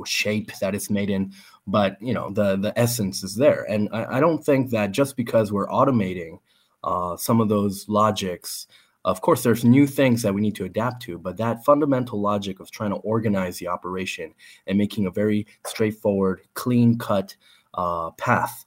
shape 0.05 0.53
that 0.61 0.75
it's 0.75 0.91
made 0.91 1.11
in, 1.11 1.33
but 1.67 2.01
you 2.01 2.15
know 2.15 2.31
the 2.31 2.57
the 2.57 2.79
essence 2.79 3.23
is 3.23 3.37
there, 3.37 3.65
and 3.69 3.89
I, 3.93 4.17
I 4.17 4.21
don't 4.21 4.45
think 4.45 4.71
that 4.71 4.93
just 4.93 5.17
because 5.17 5.53
we're 5.53 5.69
automating 5.69 6.41
uh, 6.85 7.17
some 7.17 7.41
of 7.41 7.49
those 7.49 7.89
logics 7.89 8.67
of 9.05 9.21
course, 9.21 9.43
there's 9.43 9.65
new 9.65 9.87
things 9.87 10.23
that 10.23 10.33
we 10.33 10.41
need 10.41 10.55
to 10.57 10.65
adapt 10.65 11.03
to, 11.03 11.19
but 11.19 11.37
that 11.39 11.65
fundamental 11.65 12.21
logic 12.21 12.61
of 12.61 12.71
trying 12.71 12.91
to 12.91 12.97
organize 12.97 13.59
the 13.59 13.67
operation 13.67 14.33
and 14.67 14.79
making 14.79 15.07
a 15.07 15.11
very 15.11 15.47
straightforward, 15.67 16.43
clean 16.55 16.99
cut 16.99 17.37
uh, 17.75 18.12
path 18.12 18.65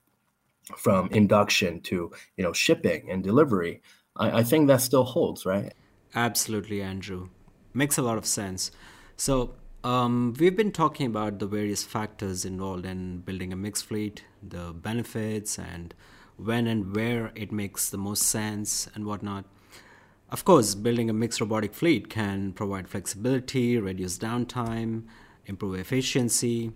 from 0.76 1.08
induction 1.12 1.80
to 1.80 2.12
you 2.38 2.44
know 2.44 2.52
shipping 2.52 3.10
and 3.10 3.24
delivery, 3.24 3.82
I, 4.18 4.40
I 4.40 4.44
think 4.44 4.68
that 4.68 4.82
still 4.82 5.06
holds, 5.06 5.46
right? 5.46 5.74
Absolutely, 6.14 6.82
Andrew. 6.82 7.30
Makes 7.74 7.98
a 7.98 8.02
lot 8.02 8.18
of 8.18 8.26
sense. 8.26 8.72
So 9.18 9.56
um, 9.84 10.34
we've 10.40 10.56
been 10.56 10.72
talking 10.74 11.08
about 11.08 11.40
the 11.40 11.48
various 11.48 11.84
factors 11.84 12.44
involved 12.44 12.86
in 12.86 13.20
building 13.20 13.54
a 13.54 13.56
mixed 13.56 13.86
fleet, 13.86 14.24
the 14.44 14.74
benefits, 14.74 15.58
and 15.58 15.94
when 16.38 16.68
and 16.68 16.94
where 16.94 17.32
it 17.34 17.52
makes 17.52 17.90
the 17.90 17.98
most 17.98 18.24
sense 18.24 18.90
and 18.94 19.06
whatnot. 19.06 19.46
Of 20.30 20.44
course, 20.44 20.76
building 20.76 21.10
a 21.10 21.14
mixed 21.14 21.40
robotic 21.40 21.74
fleet 21.74 22.10
can 22.10 22.52
provide 22.52 22.90
flexibility, 22.90 23.78
reduce 23.78 24.18
downtime, 24.18 25.04
improve 25.46 25.76
efficiency. 25.76 26.72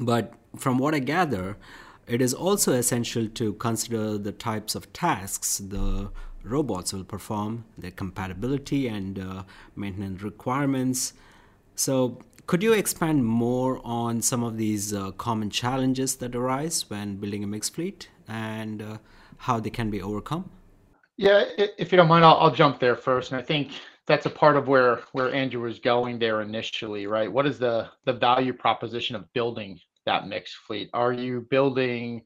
But 0.00 0.32
from 0.56 0.78
what 0.78 0.94
I 0.94 1.00
gather, 1.00 1.58
it 2.06 2.22
is 2.22 2.32
also 2.32 2.72
essential 2.72 3.28
to 3.28 3.52
consider 3.54 4.16
the 4.16 4.32
types 4.32 4.74
of 4.74 4.90
tasks 4.92 5.58
the 5.58 6.10
robots 6.44 6.92
will 6.92 7.04
perform, 7.04 7.64
their 7.76 7.90
compatibility 7.90 8.88
and 8.88 9.18
uh, 9.18 9.42
maintenance 9.76 10.22
requirements. 10.22 11.12
So, 11.74 12.20
could 12.46 12.62
you 12.62 12.72
expand 12.72 13.24
more 13.24 13.80
on 13.84 14.20
some 14.20 14.42
of 14.42 14.56
these 14.56 14.92
uh, 14.92 15.12
common 15.12 15.50
challenges 15.50 16.16
that 16.16 16.34
arise 16.34 16.88
when 16.90 17.16
building 17.16 17.44
a 17.44 17.46
mixed 17.46 17.74
fleet 17.74 18.08
and 18.28 18.82
uh, 18.82 18.98
how 19.38 19.60
they 19.60 19.70
can 19.70 19.90
be 19.90 20.02
overcome? 20.02 20.50
Yeah, 21.16 21.44
if 21.56 21.92
you 21.92 21.96
don't 21.96 22.08
mind, 22.08 22.24
I'll, 22.24 22.36
I'll 22.38 22.54
jump 22.54 22.80
there 22.80 22.96
first. 22.96 23.32
And 23.32 23.40
I 23.40 23.44
think 23.44 23.72
that's 24.06 24.26
a 24.26 24.30
part 24.30 24.56
of 24.56 24.68
where 24.68 25.02
where 25.12 25.32
Andrew 25.32 25.62
was 25.62 25.78
going 25.78 26.18
there 26.18 26.42
initially, 26.42 27.06
right? 27.06 27.30
What 27.30 27.46
is 27.46 27.58
the 27.58 27.88
the 28.04 28.12
value 28.12 28.52
proposition 28.52 29.14
of 29.16 29.32
building 29.32 29.78
that 30.06 30.26
mixed 30.26 30.56
fleet? 30.66 30.90
Are 30.92 31.12
you 31.12 31.46
building 31.50 32.22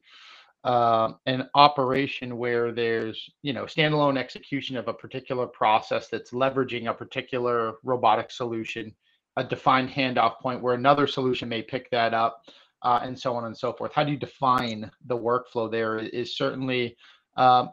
uh, 0.63 1.13
an 1.25 1.47
operation 1.53 2.37
where 2.37 2.71
there's 2.71 3.29
you 3.41 3.53
know 3.53 3.65
standalone 3.65 4.17
execution 4.17 4.77
of 4.77 4.87
a 4.87 4.93
particular 4.93 5.45
process 5.47 6.07
that's 6.09 6.31
leveraging 6.31 6.89
a 6.89 6.93
particular 6.93 7.75
robotic 7.83 8.31
solution, 8.31 8.93
a 9.37 9.43
defined 9.43 9.89
handoff 9.89 10.39
point 10.39 10.61
where 10.61 10.73
another 10.73 11.07
solution 11.07 11.47
may 11.47 11.61
pick 11.61 11.89
that 11.91 12.13
up, 12.13 12.43
uh, 12.81 12.99
and 13.03 13.17
so 13.17 13.35
on 13.35 13.45
and 13.45 13.57
so 13.57 13.71
forth. 13.71 13.93
How 13.93 14.03
do 14.03 14.11
you 14.11 14.17
define 14.17 14.91
the 15.05 15.17
workflow? 15.17 15.71
There 15.71 15.99
is 15.99 16.35
certainly 16.35 16.97
uh, 17.37 17.67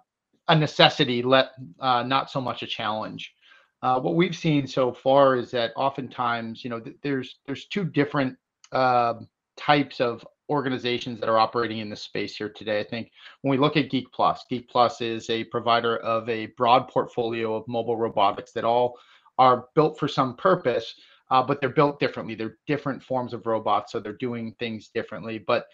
a 0.49 0.57
necessity, 0.57 1.23
let 1.23 1.51
uh, 1.81 2.05
not 2.05 2.31
so 2.31 2.41
much 2.41 2.63
a 2.63 2.67
challenge. 2.67 3.35
Uh, 3.83 3.99
what 4.01 4.15
we've 4.15 4.37
seen 4.37 4.67
so 4.67 4.93
far 4.93 5.37
is 5.37 5.51
that 5.51 5.73
oftentimes, 5.77 6.65
you 6.65 6.71
know, 6.71 6.81
th- 6.81 6.97
there's 7.03 7.41
there's 7.47 7.67
two 7.67 7.85
different 7.85 8.37
uh, 8.73 9.15
types 9.57 10.01
of 10.01 10.27
organizations 10.51 11.21
that 11.21 11.29
are 11.29 11.39
operating 11.39 11.79
in 11.79 11.89
this 11.89 12.03
space 12.03 12.37
here 12.37 12.51
today. 12.51 12.81
I 12.81 12.85
think 12.85 13.11
when 13.43 13.51
we 13.51 13.59
look 13.59 13.77
at 13.77 13.91
Geek 13.91 14.13
Plus, 14.13 14.45
Geek 14.51 14.69
Plus 14.69 15.01
is 15.01 15.31
a 15.31 15.45
provider 15.45 15.97
of 15.99 16.29
a 16.29 16.47
broad 16.59 16.89
portfolio 16.89 17.55
of 17.55 17.69
mobile 17.69 17.97
robotics 17.97 18.53
that 18.53 18.65
all 18.65 18.99
are 19.39 19.67
built 19.75 19.99
for 19.99 20.09
some 20.09 20.37
purpose, 20.37 20.95
uh, 21.35 21.43
but 21.43 21.61
they're 21.61 21.69
built 21.69 21.99
differently. 21.99 22.35
They're 22.37 22.59
different 22.67 23.03
forms 23.03 23.35
of 23.35 23.47
robots, 23.47 23.93
so 23.93 23.99
they're 23.99 24.13
doing 24.29 24.55
things 24.59 24.91
differently. 24.95 25.39
But 25.39 25.67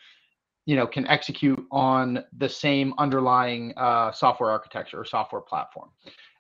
you 0.67 0.77
know 0.77 0.87
can 0.87 1.07
execute 1.09 1.63
on 1.73 2.23
the 2.39 2.49
same 2.49 2.95
underlying 2.99 3.73
uh, 3.77 4.13
software 4.13 4.51
architecture 4.51 5.01
or 5.01 5.05
software 5.05 5.41
platform 5.41 5.91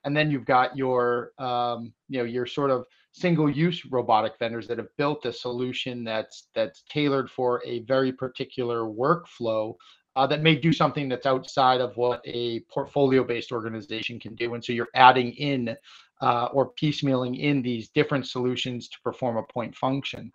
and 0.04 0.16
then 0.16 0.30
you've 0.30 0.44
got 0.44 0.76
your 0.76 1.32
um, 1.38 1.92
you 2.08 2.18
know 2.18 2.24
your 2.24 2.46
sort 2.46 2.70
of 2.70 2.84
single 3.12 3.50
use 3.50 3.84
robotic 3.86 4.34
vendors 4.38 4.68
that 4.68 4.78
have 4.78 4.94
built 4.96 5.24
a 5.26 5.32
solution 5.32 6.04
that's 6.04 6.48
that's 6.54 6.84
tailored 6.88 7.30
for 7.30 7.62
a 7.66 7.80
very 7.80 8.12
particular 8.12 8.82
workflow 8.82 9.74
uh, 10.16 10.26
that 10.26 10.42
may 10.42 10.54
do 10.54 10.72
something 10.72 11.08
that's 11.08 11.26
outside 11.26 11.80
of 11.80 11.96
what 11.96 12.20
a 12.24 12.60
portfolio 12.60 13.24
based 13.24 13.52
organization 13.52 14.20
can 14.20 14.34
do 14.34 14.54
and 14.54 14.64
so 14.64 14.72
you're 14.72 14.94
adding 14.94 15.32
in 15.32 15.76
uh, 16.20 16.48
or 16.52 16.72
piecemealing 16.80 17.38
in 17.38 17.62
these 17.62 17.88
different 17.90 18.26
solutions 18.26 18.88
to 18.88 18.98
perform 19.02 19.36
a 19.36 19.42
point 19.52 19.74
function. 19.74 20.30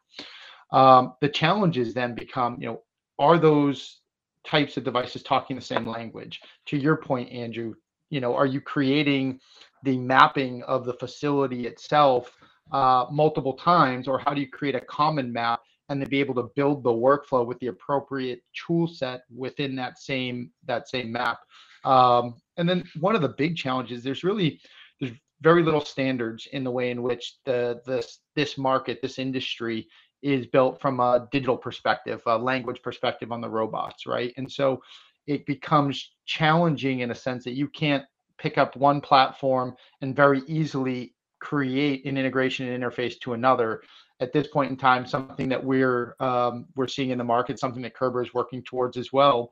Um, 0.72 1.14
the 1.22 1.30
challenges 1.30 1.94
then 1.94 2.16
become 2.16 2.58
you 2.60 2.68
know 2.68 2.82
are 3.20 3.38
those 3.38 4.02
types 4.46 4.78
of 4.78 4.84
devices 4.84 5.24
talking 5.24 5.56
the 5.56 5.62
same 5.62 5.86
language? 5.86 6.42
To 6.68 6.78
your 6.78 6.98
point 6.98 7.32
andrew 7.32 7.74
you 8.10 8.20
know 8.20 8.36
are 8.36 8.46
you 8.46 8.62
creating 8.62 9.40
the 9.84 9.98
mapping 9.98 10.64
of 10.64 10.86
the 10.86 10.94
facility 10.94 11.68
itself 11.68 12.32
uh, 12.72 13.06
multiple 13.12 13.54
times 13.54 14.08
or 14.08 14.18
how 14.20 14.34
do 14.34 14.42
you 14.42 14.50
create 14.50 14.76
a 14.76 14.82
common 14.82 15.32
map 15.32 15.62
and 15.90 16.02
then 16.02 16.10
be 16.10 16.20
able 16.20 16.34
to 16.34 16.50
build 16.56 16.84
the 16.84 16.90
workflow 16.90 17.46
with 17.46 17.60
the 17.60 17.68
appropriate 17.68 18.42
tool 18.56 18.88
set 18.88 19.22
within 19.34 19.76
that 19.76 20.00
same 20.00 20.50
that 20.66 20.90
same 20.90 21.12
map? 21.12 21.40
Um, 21.84 22.36
and 22.58 22.68
then 22.68 22.84
one 23.00 23.16
of 23.16 23.22
the 23.22 23.30
big 23.30 23.56
challenges 23.56 24.04
there's 24.04 24.24
really 24.24 24.60
very 25.42 25.64
little 25.64 25.84
standards 25.84 26.48
in 26.54 26.64
the 26.64 26.72
way 26.72 26.92
in 26.92 27.02
which 27.04 27.36
the 27.46 27.82
this 27.86 28.20
this 28.36 28.58
market 28.58 29.00
this 29.02 29.20
industry 29.20 29.88
is 30.22 30.48
built 30.48 30.82
from 30.82 31.00
a 31.00 31.28
digital 31.32 31.58
perspective, 31.58 32.22
a 32.26 32.38
language 32.38 32.82
perspective 32.82 33.32
on 33.32 33.42
the 33.42 33.50
robots, 33.50 34.08
right? 34.08 34.34
And 34.38 34.52
so 34.52 34.82
it 35.28 35.46
becomes 35.46 36.14
challenging 36.26 37.02
in 37.02 37.12
a 37.12 37.16
sense 37.16 37.44
that 37.44 37.54
you 37.54 37.68
can't 37.68 38.04
pick 38.38 38.58
up 38.58 38.76
one 38.76 39.02
platform 39.02 39.76
and 40.02 40.16
very 40.16 40.42
easily 40.48 41.14
create 41.40 42.06
an 42.06 42.18
integration 42.18 42.68
and 42.68 42.84
interface 42.84 43.20
to 43.20 43.34
another. 43.34 43.82
At 44.20 44.34
this 44.34 44.48
point 44.48 44.72
in 44.72 44.78
time, 44.78 45.06
something 45.06 45.50
that 45.50 45.64
we're 45.64 46.16
um, 46.20 46.66
we're 46.76 46.88
seeing 46.88 47.12
in 47.12 47.18
the 47.18 47.24
market, 47.24 47.60
something 47.60 47.82
that 47.84 47.96
Körber 47.96 48.24
is 48.24 48.34
working 48.34 48.64
towards 48.64 48.98
as 48.98 49.12
well, 49.12 49.52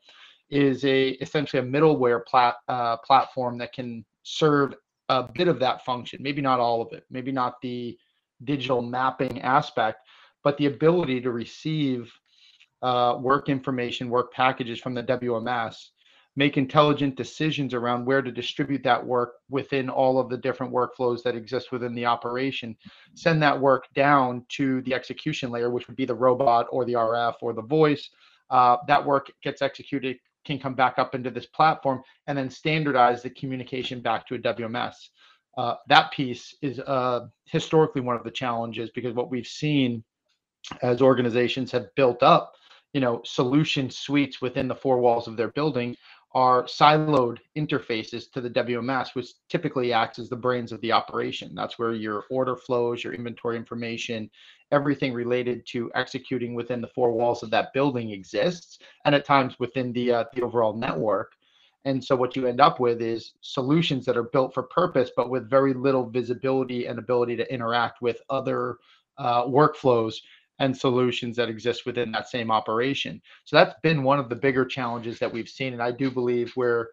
is 0.49 0.85
a 0.85 1.09
essentially 1.21 1.61
a 1.61 1.65
middleware 1.65 2.25
plat, 2.25 2.55
uh, 2.67 2.97
platform 2.97 3.57
that 3.57 3.73
can 3.73 4.05
serve 4.23 4.73
a 5.09 5.23
bit 5.23 5.47
of 5.47 5.59
that 5.59 5.83
function, 5.83 6.21
maybe 6.21 6.41
not 6.41 6.59
all 6.59 6.81
of 6.81 6.93
it, 6.93 7.03
maybe 7.09 7.31
not 7.31 7.61
the 7.61 7.97
digital 8.43 8.81
mapping 8.81 9.41
aspect, 9.41 9.99
but 10.43 10.57
the 10.57 10.65
ability 10.65 11.21
to 11.21 11.31
receive 11.31 12.11
uh, 12.81 13.17
work 13.19 13.49
information, 13.49 14.09
work 14.09 14.31
packages 14.33 14.79
from 14.79 14.93
the 14.93 15.03
WMS, 15.03 15.75
make 16.35 16.57
intelligent 16.57 17.15
decisions 17.15 17.73
around 17.73 18.05
where 18.05 18.21
to 18.21 18.31
distribute 18.31 18.83
that 18.83 19.03
work 19.05 19.35
within 19.49 19.89
all 19.89 20.19
of 20.19 20.29
the 20.29 20.37
different 20.37 20.73
workflows 20.73 21.21
that 21.23 21.35
exist 21.35 21.71
within 21.71 21.93
the 21.93 22.05
operation, 22.05 22.75
send 23.13 23.41
that 23.41 23.59
work 23.59 23.85
down 23.93 24.43
to 24.49 24.81
the 24.81 24.93
execution 24.93 25.51
layer, 25.51 25.69
which 25.69 25.87
would 25.87 25.95
be 25.95 26.05
the 26.05 26.13
robot 26.13 26.65
or 26.71 26.85
the 26.85 26.93
RF 26.93 27.35
or 27.41 27.53
the 27.53 27.61
voice. 27.61 28.09
Uh, 28.49 28.77
that 28.87 29.03
work 29.03 29.31
gets 29.43 29.61
executed, 29.61 30.17
can 30.45 30.59
come 30.59 30.73
back 30.73 30.99
up 30.99 31.15
into 31.15 31.29
this 31.29 31.45
platform, 31.47 32.01
and 32.27 32.37
then 32.37 32.49
standardize 32.49 33.21
the 33.21 33.29
communication 33.29 34.01
back 34.01 34.27
to 34.27 34.35
a 34.35 34.39
WMS. 34.39 34.93
Uh, 35.57 35.75
that 35.87 36.11
piece 36.11 36.55
is 36.61 36.79
uh, 36.79 37.27
historically 37.45 38.01
one 38.01 38.15
of 38.15 38.23
the 38.23 38.31
challenges 38.31 38.89
because 38.95 39.13
what 39.13 39.29
we've 39.29 39.47
seen 39.47 40.03
as 40.81 41.01
organizations 41.01 41.71
have 41.71 41.93
built 41.95 42.23
up, 42.23 42.53
you 42.93 43.01
know, 43.01 43.21
solution 43.23 43.89
suites 43.89 44.41
within 44.41 44.67
the 44.67 44.75
four 44.75 44.99
walls 44.99 45.27
of 45.27 45.37
their 45.37 45.49
building 45.49 45.95
are 46.33 46.63
siloed 46.63 47.37
interfaces 47.55 48.31
to 48.31 48.41
the 48.41 48.49
WMS, 48.49 49.13
which 49.13 49.33
typically 49.49 49.93
acts 49.93 50.17
as 50.17 50.29
the 50.29 50.35
brains 50.35 50.71
of 50.71 50.81
the 50.81 50.91
operation. 50.91 51.53
That's 51.53 51.77
where 51.77 51.93
your 51.93 52.25
order 52.31 52.55
flows, 52.55 53.03
your 53.03 53.13
inventory 53.13 53.55
information, 53.55 54.29
everything 54.71 55.13
related 55.13 55.65
to 55.67 55.91
executing 55.93 56.55
within 56.55 56.81
the 56.81 56.87
four 56.87 57.11
walls 57.11 57.43
of 57.43 57.51
that 57.51 57.71
building 57.73 58.09
exists, 58.09 58.79
and 59.05 59.13
at 59.13 59.25
times 59.25 59.59
within 59.59 59.93
the 59.93 60.11
uh, 60.11 60.23
the 60.33 60.41
overall 60.41 60.73
network. 60.73 61.33
And 61.85 62.03
so 62.03 62.15
what 62.15 62.35
you 62.35 62.47
end 62.47 62.61
up 62.61 62.79
with 62.79 63.01
is 63.01 63.33
solutions 63.41 64.05
that 64.05 64.17
are 64.17 64.23
built 64.23 64.53
for 64.53 64.63
purpose, 64.63 65.11
but 65.15 65.29
with 65.29 65.49
very 65.49 65.73
little 65.73 66.09
visibility 66.09 66.87
and 66.87 66.97
ability 66.97 67.35
to 67.35 67.53
interact 67.53 68.01
with 68.01 68.21
other 68.29 68.77
uh, 69.17 69.43
workflows 69.45 70.15
and 70.59 70.75
solutions 70.75 71.35
that 71.37 71.49
exist 71.49 71.85
within 71.85 72.11
that 72.11 72.29
same 72.29 72.51
operation. 72.51 73.21
So 73.45 73.55
that's 73.55 73.75
been 73.81 74.03
one 74.03 74.19
of 74.19 74.29
the 74.29 74.35
bigger 74.35 74.65
challenges 74.65 75.19
that 75.19 75.31
we've 75.31 75.49
seen, 75.49 75.73
and 75.73 75.81
I 75.81 75.91
do 75.91 76.11
believe 76.11 76.53
we're 76.55 76.87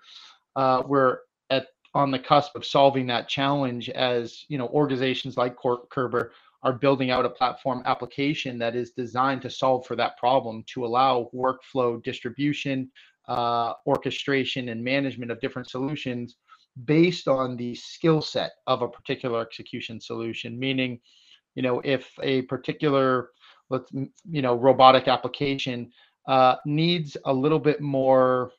uh, 0.57 0.83
we're 0.87 1.19
at 1.51 1.67
on 1.95 2.11
the 2.11 2.19
cusp 2.19 2.55
of 2.57 2.65
solving 2.65 3.07
that 3.09 3.29
challenge 3.29 3.89
as 3.91 4.45
you 4.49 4.59
know 4.59 4.69
organizations 4.69 5.37
like 5.37 5.57
Körber 5.57 6.31
are 6.63 6.73
building 6.73 7.11
out 7.11 7.25
a 7.25 7.31
platform 7.31 7.83
application 7.87 8.59
that 8.59 8.77
is 8.77 8.91
designed 8.91 9.43
to 9.43 9.51
solve 9.51 9.87
for 9.87 9.97
that 9.97 10.19
problem 10.19 10.63
to 10.67 10.85
allow 10.85 11.31
workflow 11.35 12.03
distribution, 12.03 12.91
uh, 13.29 13.73
orchestration, 13.87 14.69
and 14.69 14.83
management 14.85 15.31
of 15.31 15.41
different 15.41 15.71
solutions 15.71 16.37
based 16.85 17.29
on 17.29 17.57
the 17.57 17.75
skill 17.75 18.21
set 18.21 18.53
of 18.67 18.83
a 18.83 18.89
particular 18.89 19.41
execution 19.41 20.01
solution. 20.01 20.59
Meaning, 20.59 21.01
you 21.55 21.63
know, 21.63 21.81
if 21.81 22.11
a 22.23 22.43
particular 22.43 23.31
let's 23.71 23.91
you 23.93 24.43
know 24.43 24.55
robotic 24.55 25.09
application 25.09 25.91
uh, 26.29 26.57
needs 26.67 27.17
a 27.25 27.33
little 27.33 27.59
bit 27.59 27.81
more 27.81 28.53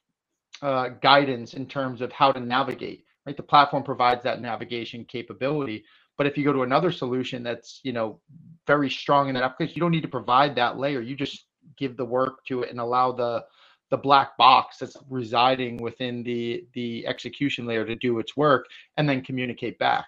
uh, 0.62 0.90
guidance 1.02 1.54
in 1.54 1.66
terms 1.66 2.02
of 2.02 2.12
how 2.12 2.32
to 2.32 2.40
navigate 2.40 3.06
right? 3.28 3.38
The 3.38 3.44
platform 3.44 3.84
provides 3.84 4.24
that 4.24 4.42
navigation 4.42 5.06
capability 5.06 5.84
but 6.18 6.28
if 6.28 6.38
you 6.38 6.44
go 6.44 6.54
to 6.54 6.64
another 6.64 6.92
solution 6.92 7.44
that's 7.44 7.80
you 7.84 7.94
know 7.94 8.20
very 8.68 8.90
strong 8.90 9.28
in 9.28 9.36
that 9.36 9.44
application 9.44 9.76
you 9.76 9.82
don't 9.82 9.92
need 9.92 10.04
to 10.04 10.08
provide 10.08 10.56
that 10.56 10.78
layer. 10.78 11.02
You 11.02 11.16
just 11.16 11.48
give 11.78 11.98
the 11.98 12.06
work 12.06 12.46
to 12.46 12.62
it 12.62 12.70
and 12.70 12.80
allow 12.80 13.12
the 13.12 13.44
the 13.90 13.98
black 13.98 14.38
box 14.38 14.78
that's 14.78 14.96
residing 15.10 15.78
within 15.78 16.24
the 16.24 16.66
the 16.74 17.06
execution 17.08 17.66
layer 17.66 17.86
to 17.86 17.96
do 17.96 18.20
its 18.20 18.38
work 18.38 18.68
and 18.98 19.08
then 19.08 19.22
communicate 19.22 19.78
back. 19.80 20.06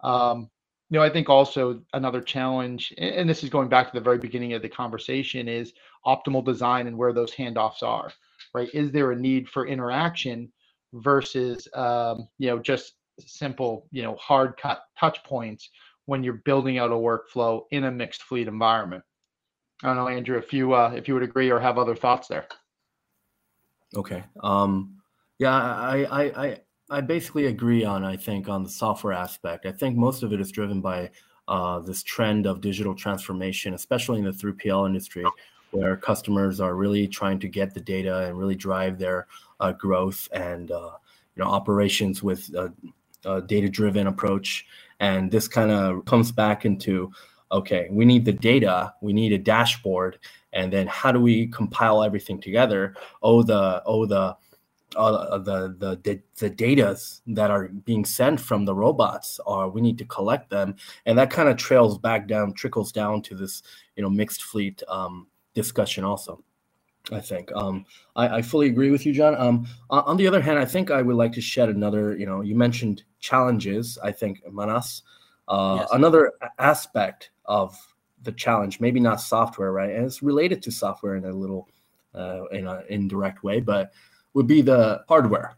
Um, 0.00 0.50
you 0.92 0.98
know, 0.98 1.04
I 1.04 1.08
think 1.08 1.30
also 1.30 1.80
another 1.94 2.20
challenge, 2.20 2.92
and 2.98 3.26
this 3.26 3.42
is 3.42 3.48
going 3.48 3.70
back 3.70 3.86
to 3.86 3.98
the 3.98 4.04
very 4.04 4.18
beginning 4.18 4.52
of 4.52 4.60
the 4.60 4.68
conversation, 4.68 5.48
is 5.48 5.72
optimal 6.06 6.44
design 6.44 6.86
and 6.86 6.98
where 6.98 7.14
those 7.14 7.34
handoffs 7.34 7.82
are, 7.82 8.12
right? 8.52 8.68
Is 8.74 8.92
there 8.92 9.10
a 9.10 9.16
need 9.16 9.48
for 9.48 9.66
interaction 9.66 10.52
versus, 10.92 11.66
um, 11.72 12.28
you 12.36 12.48
know, 12.48 12.58
just 12.58 12.96
simple, 13.18 13.86
you 13.90 14.02
know, 14.02 14.16
hard 14.16 14.58
cut 14.60 14.82
touch 15.00 15.24
points 15.24 15.70
when 16.04 16.22
you're 16.22 16.42
building 16.44 16.76
out 16.76 16.92
a 16.92 16.94
workflow 16.94 17.62
in 17.70 17.84
a 17.84 17.90
mixed 17.90 18.24
fleet 18.24 18.46
environment? 18.46 19.02
I 19.82 19.86
don't 19.86 19.96
know, 19.96 20.08
Andrew, 20.08 20.36
if 20.36 20.52
you 20.52 20.74
uh, 20.74 20.92
if 20.94 21.08
you 21.08 21.14
would 21.14 21.22
agree 21.22 21.50
or 21.50 21.58
have 21.58 21.78
other 21.78 21.96
thoughts 21.96 22.28
there. 22.28 22.46
Okay. 23.96 24.24
Um, 24.42 24.98
yeah, 25.38 25.54
I, 25.54 26.04
I, 26.04 26.44
I, 26.44 26.60
I 26.90 27.00
basically 27.00 27.46
agree 27.46 27.84
on. 27.84 28.04
I 28.04 28.16
think 28.16 28.48
on 28.48 28.62
the 28.62 28.70
software 28.70 29.12
aspect. 29.12 29.66
I 29.66 29.72
think 29.72 29.96
most 29.96 30.22
of 30.22 30.32
it 30.32 30.40
is 30.40 30.50
driven 30.50 30.80
by 30.80 31.10
uh, 31.48 31.80
this 31.80 32.02
trend 32.02 32.46
of 32.46 32.60
digital 32.60 32.94
transformation, 32.94 33.74
especially 33.74 34.18
in 34.18 34.24
the 34.24 34.32
3PL 34.32 34.86
industry, 34.86 35.24
where 35.70 35.96
customers 35.96 36.60
are 36.60 36.74
really 36.74 37.08
trying 37.08 37.38
to 37.40 37.48
get 37.48 37.74
the 37.74 37.80
data 37.80 38.26
and 38.26 38.38
really 38.38 38.54
drive 38.54 38.98
their 38.98 39.26
uh, 39.60 39.72
growth 39.72 40.28
and 40.32 40.70
uh, 40.70 40.92
you 41.36 41.42
know 41.42 41.50
operations 41.50 42.22
with 42.22 42.48
a, 42.54 42.72
a 43.24 43.42
data-driven 43.42 44.06
approach. 44.06 44.66
And 45.00 45.30
this 45.30 45.48
kind 45.48 45.70
of 45.70 46.04
comes 46.04 46.30
back 46.30 46.64
into 46.64 47.12
okay, 47.50 47.86
we 47.90 48.06
need 48.06 48.24
the 48.24 48.32
data, 48.32 48.94
we 49.02 49.12
need 49.12 49.32
a 49.32 49.38
dashboard, 49.38 50.18
and 50.54 50.72
then 50.72 50.86
how 50.86 51.12
do 51.12 51.20
we 51.20 51.46
compile 51.48 52.02
everything 52.02 52.40
together? 52.40 52.94
Oh, 53.22 53.42
the 53.42 53.82
oh 53.84 54.06
the 54.06 54.36
uh, 54.96 55.38
the 55.38 55.74
the 55.78 56.00
the, 56.02 56.20
the 56.36 56.50
data 56.50 56.96
that 57.26 57.50
are 57.50 57.68
being 57.68 58.04
sent 58.04 58.40
from 58.40 58.64
the 58.64 58.74
robots 58.74 59.40
are 59.46 59.68
we 59.68 59.80
need 59.80 59.98
to 59.98 60.04
collect 60.04 60.50
them. 60.50 60.76
And 61.06 61.18
that 61.18 61.30
kind 61.30 61.48
of 61.48 61.56
trails 61.56 61.98
back 61.98 62.26
down 62.26 62.52
trickles 62.52 62.92
down 62.92 63.22
to 63.22 63.34
this 63.34 63.62
you 63.96 64.02
know 64.02 64.10
mixed 64.10 64.42
fleet 64.42 64.82
um, 64.88 65.26
discussion 65.54 66.04
also 66.04 66.42
i 67.10 67.20
think. 67.20 67.50
Um, 67.54 67.84
I, 68.14 68.36
I, 68.38 68.42
fully 68.42 68.68
agree 68.68 68.90
with 68.90 69.04
you 69.04 69.12
john. 69.12 69.34
Um, 69.34 69.66
on 69.90 70.16
the 70.16 70.26
other 70.26 70.40
hand 70.40 70.58
i 70.58 70.64
think 70.64 70.90
i 70.90 71.02
would 71.02 71.16
like 71.16 71.32
to 71.32 71.40
shed 71.40 71.68
another 71.68 72.16
you 72.16 72.26
know 72.26 72.42
you 72.42 72.54
mentioned 72.54 73.02
challenges 73.20 73.98
i 74.02 74.12
think 74.12 74.40
manas. 74.50 75.02
Uh, 75.48 75.78
yes. 75.80 75.88
another 75.92 76.32
aspect 76.58 77.30
of 77.46 77.76
the 78.22 78.32
challenge 78.32 78.78
maybe 78.78 79.00
not 79.00 79.20
software 79.20 79.72
right? 79.72 79.90
And 79.90 80.04
it's 80.04 80.22
related 80.22 80.62
to 80.62 80.70
software 80.70 81.16
in 81.16 81.24
a 81.24 81.32
little 81.32 81.68
uh, 82.14 82.44
in 82.52 82.66
an 82.66 82.84
indirect 82.88 83.42
way 83.42 83.60
but 83.60 83.92
would 84.34 84.46
be 84.46 84.62
the 84.62 85.04
hardware, 85.08 85.56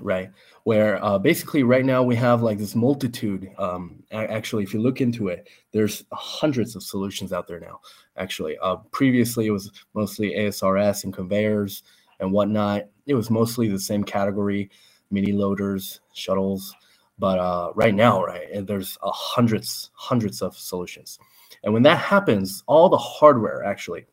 right? 0.00 0.30
Where 0.64 1.02
uh, 1.04 1.18
basically 1.18 1.62
right 1.62 1.84
now 1.84 2.02
we 2.02 2.16
have 2.16 2.42
like 2.42 2.58
this 2.58 2.74
multitude. 2.74 3.50
Um, 3.58 4.02
actually, 4.12 4.62
if 4.62 4.74
you 4.74 4.80
look 4.80 5.00
into 5.00 5.28
it, 5.28 5.48
there's 5.72 6.04
hundreds 6.12 6.76
of 6.76 6.82
solutions 6.82 7.32
out 7.32 7.46
there 7.46 7.60
now. 7.60 7.80
Actually, 8.16 8.56
uh, 8.58 8.76
previously 8.92 9.46
it 9.46 9.50
was 9.50 9.70
mostly 9.94 10.34
ASRS 10.34 11.04
and 11.04 11.12
conveyors 11.12 11.82
and 12.20 12.32
whatnot. 12.32 12.84
It 13.06 13.14
was 13.14 13.30
mostly 13.30 13.68
the 13.68 13.78
same 13.78 14.04
category, 14.04 14.70
mini 15.10 15.32
loaders, 15.32 16.00
shuttles. 16.14 16.74
But 17.18 17.38
uh, 17.38 17.72
right 17.74 17.94
now, 17.94 18.24
right, 18.24 18.66
there's 18.66 18.98
uh, 19.02 19.10
hundreds, 19.12 19.90
hundreds 19.94 20.42
of 20.42 20.56
solutions. 20.56 21.18
And 21.62 21.72
when 21.72 21.84
that 21.84 21.98
happens, 21.98 22.64
all 22.66 22.88
the 22.88 22.98
hardware 22.98 23.64
actually 23.64 24.06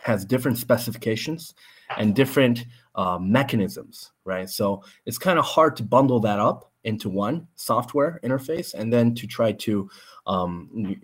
has 0.00 0.24
different 0.24 0.58
specifications 0.58 1.54
and 1.96 2.14
different 2.14 2.66
uh, 2.94 3.18
mechanisms, 3.20 4.12
right? 4.24 4.48
So 4.48 4.82
it's 5.06 5.18
kind 5.18 5.38
of 5.38 5.44
hard 5.44 5.76
to 5.76 5.82
bundle 5.82 6.20
that 6.20 6.38
up 6.38 6.72
into 6.84 7.08
one 7.08 7.46
software 7.56 8.20
interface 8.24 8.72
and 8.74 8.92
then 8.92 9.14
to 9.14 9.26
try 9.26 9.52
to 9.52 9.88
um, 10.26 10.96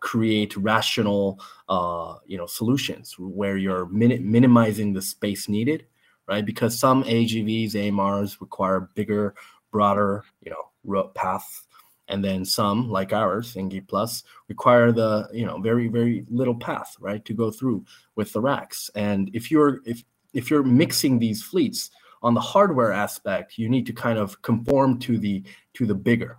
create 0.00 0.56
rational, 0.56 1.40
uh, 1.68 2.14
you 2.26 2.38
know, 2.38 2.46
solutions 2.46 3.14
where 3.18 3.56
you're 3.56 3.86
min- 3.86 4.30
minimizing 4.30 4.92
the 4.92 5.02
space 5.02 5.48
needed, 5.48 5.86
right? 6.26 6.44
Because 6.44 6.78
some 6.78 7.04
AGVs, 7.04 7.72
AMRs 7.72 8.40
require 8.40 8.88
bigger, 8.94 9.34
broader, 9.70 10.24
you 10.42 10.50
know, 10.50 11.04
paths 11.14 11.66
and 12.08 12.24
then 12.24 12.44
some 12.44 12.90
like 12.90 13.12
ours 13.12 13.54
Geek 13.68 13.86
Plus 13.86 14.24
require 14.48 14.92
the 14.92 15.28
you 15.32 15.44
know 15.44 15.58
very 15.60 15.88
very 15.88 16.24
little 16.30 16.54
path 16.54 16.96
right 17.00 17.24
to 17.24 17.34
go 17.34 17.50
through 17.50 17.84
with 18.16 18.32
the 18.32 18.40
racks 18.40 18.90
and 18.94 19.30
if 19.34 19.50
you're 19.50 19.80
if 19.84 20.02
if 20.34 20.50
you're 20.50 20.62
mixing 20.62 21.18
these 21.18 21.42
fleets 21.42 21.90
on 22.22 22.34
the 22.34 22.40
hardware 22.40 22.92
aspect 22.92 23.58
you 23.58 23.68
need 23.68 23.86
to 23.86 23.92
kind 23.92 24.18
of 24.18 24.40
conform 24.42 24.98
to 24.98 25.18
the 25.18 25.42
to 25.74 25.86
the 25.86 25.94
bigger 25.94 26.38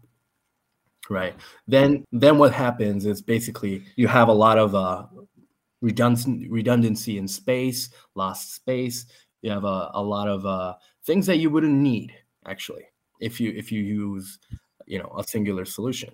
right? 1.10 1.36
Then 1.67 2.06
then 2.12 2.38
what 2.38 2.54
happens 2.54 3.06
is 3.06 3.21
basically 3.21 3.84
you 3.95 4.08
have 4.08 4.28
a 4.28 4.34
lot 4.34 4.58
of 4.58 4.75
uh 4.75 5.06
redundancy 5.82 6.47
redundancy 6.49 7.17
in 7.17 7.28
space 7.28 7.89
lost 8.15 8.54
space. 8.56 9.06
You 9.41 9.52
have 9.52 9.63
a, 9.63 9.91
a 9.93 10.02
lot 10.02 10.28
of 10.28 10.45
uh 10.45 10.75
things 11.06 11.25
that 11.25 11.38
you 11.38 11.49
wouldn't 11.49 11.73
need 11.73 12.13
actually 12.45 12.84
if 13.19 13.39
you 13.39 13.52
if 13.56 13.71
you 13.71 13.82
use 13.82 14.39
you 14.86 14.99
know 14.99 15.13
a 15.17 15.23
singular 15.23 15.65
solution. 15.65 16.13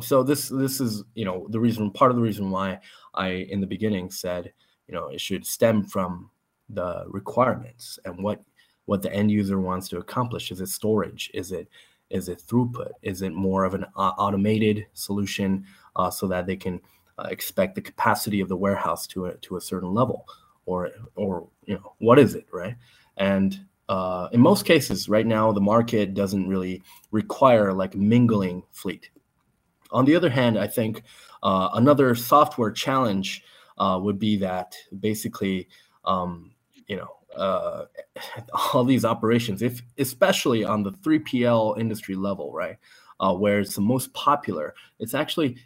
So 0.00 0.22
this 0.22 0.48
this 0.48 0.80
is 0.80 1.04
you 1.14 1.24
know 1.24 1.46
the 1.50 1.60
reason 1.60 1.90
part 1.90 2.10
of 2.10 2.16
the 2.16 2.22
reason 2.22 2.50
why 2.50 2.80
i 3.14 3.28
in 3.28 3.60
the 3.60 3.66
beginning 3.66 4.10
said 4.10 4.52
you 4.88 4.94
know 4.94 5.08
it 5.08 5.20
should 5.20 5.46
stem 5.46 5.84
from 5.84 6.30
the 6.68 7.04
requirements 7.08 7.98
and 8.04 8.22
what 8.22 8.42
what 8.86 9.02
the 9.02 9.12
end 9.12 9.30
user 9.30 9.60
wants 9.60 9.88
to 9.88 9.98
accomplish? 9.98 10.50
Is 10.50 10.60
it 10.60 10.68
storage? 10.68 11.30
Is 11.34 11.52
it 11.52 11.68
is 12.10 12.28
it 12.28 12.42
throughput? 12.46 12.90
Is 13.02 13.22
it 13.22 13.32
more 13.32 13.64
of 13.64 13.74
an 13.74 13.84
uh, 13.96 14.12
automated 14.18 14.86
solution 14.92 15.64
uh, 15.96 16.10
so 16.10 16.26
that 16.28 16.46
they 16.46 16.56
can 16.56 16.80
uh, 17.18 17.28
expect 17.30 17.74
the 17.74 17.80
capacity 17.80 18.40
of 18.40 18.48
the 18.48 18.56
warehouse 18.56 19.06
to 19.08 19.26
a, 19.26 19.34
to 19.38 19.56
a 19.56 19.60
certain 19.60 19.92
level? 19.94 20.26
Or 20.66 20.90
or 21.16 21.48
you 21.64 21.74
know 21.74 21.94
what 21.98 22.18
is 22.18 22.34
it 22.34 22.46
right? 22.52 22.76
And 23.16 23.58
uh, 23.88 24.28
in 24.32 24.40
most 24.40 24.64
cases 24.64 25.08
right 25.08 25.26
now 25.26 25.52
the 25.52 25.60
market 25.60 26.14
doesn't 26.14 26.48
really 26.48 26.82
require 27.10 27.72
like 27.72 27.94
mingling 27.94 28.62
fleet. 28.70 29.10
On 29.90 30.06
the 30.06 30.16
other 30.16 30.30
hand 30.30 30.58
i 30.58 30.66
think 30.66 31.02
uh, 31.42 31.68
another 31.74 32.14
software 32.14 32.70
challenge 32.70 33.42
would 33.78 34.18
be 34.18 34.36
that 34.36 34.76
basically 35.00 35.68
um, 36.04 36.52
you 36.86 36.96
know 36.96 37.08
uh, 37.36 37.84
all 38.74 38.84
these 38.84 39.04
operations 39.04 39.62
if 39.62 39.82
especially 39.98 40.64
on 40.64 40.82
the 40.82 40.92
3pl 40.92 41.78
industry 41.78 42.14
level 42.14 42.52
right 42.52 42.76
uh, 43.20 43.34
where 43.34 43.60
it's 43.60 43.74
the 43.74 43.80
most 43.80 44.12
popular 44.14 44.74
it's 44.98 45.14
actually 45.14 45.56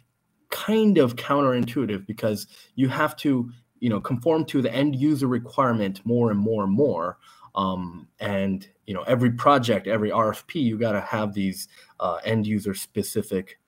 kind 0.49 0.97
of 0.97 1.15
counterintuitive 1.15 2.05
because 2.07 2.47
you 2.75 2.87
have 2.87 3.15
to 3.17 3.51
you 3.79 3.89
know 3.89 3.99
conform 3.99 4.45
to 4.45 4.61
the 4.61 4.73
end 4.73 4.95
user 4.95 5.27
requirement 5.27 6.01
more 6.05 6.31
and 6.31 6.39
more 6.39 6.63
and 6.63 6.71
more 6.71 7.17
um, 7.55 8.07
and 8.19 8.67
you 8.87 8.93
know, 8.93 9.03
every 9.03 9.31
project, 9.31 9.87
every 9.87 10.11
RFP, 10.11 10.55
you 10.55 10.79
got 10.79 10.93
to 10.93 11.01
have 11.01 11.33
these 11.33 11.67
uh, 11.99 12.19
end 12.23 12.47
user 12.47 12.73
specific 12.73 13.59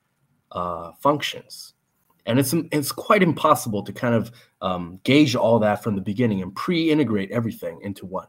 uh, 0.51 0.91
functions, 0.99 1.73
and 2.30 2.39
it's 2.39 2.54
it's 2.72 2.92
quite 2.92 3.24
impossible 3.24 3.84
to 3.84 3.92
kind 3.92 4.13
of 4.13 4.32
um, 4.62 5.00
gauge 5.04 5.36
all 5.36 5.58
that 5.60 5.84
from 5.84 5.96
the 5.96 6.02
beginning 6.02 6.42
and 6.42 6.56
pre-integrate 6.56 7.32
everything 7.32 7.80
into 7.82 8.06
one, 8.06 8.28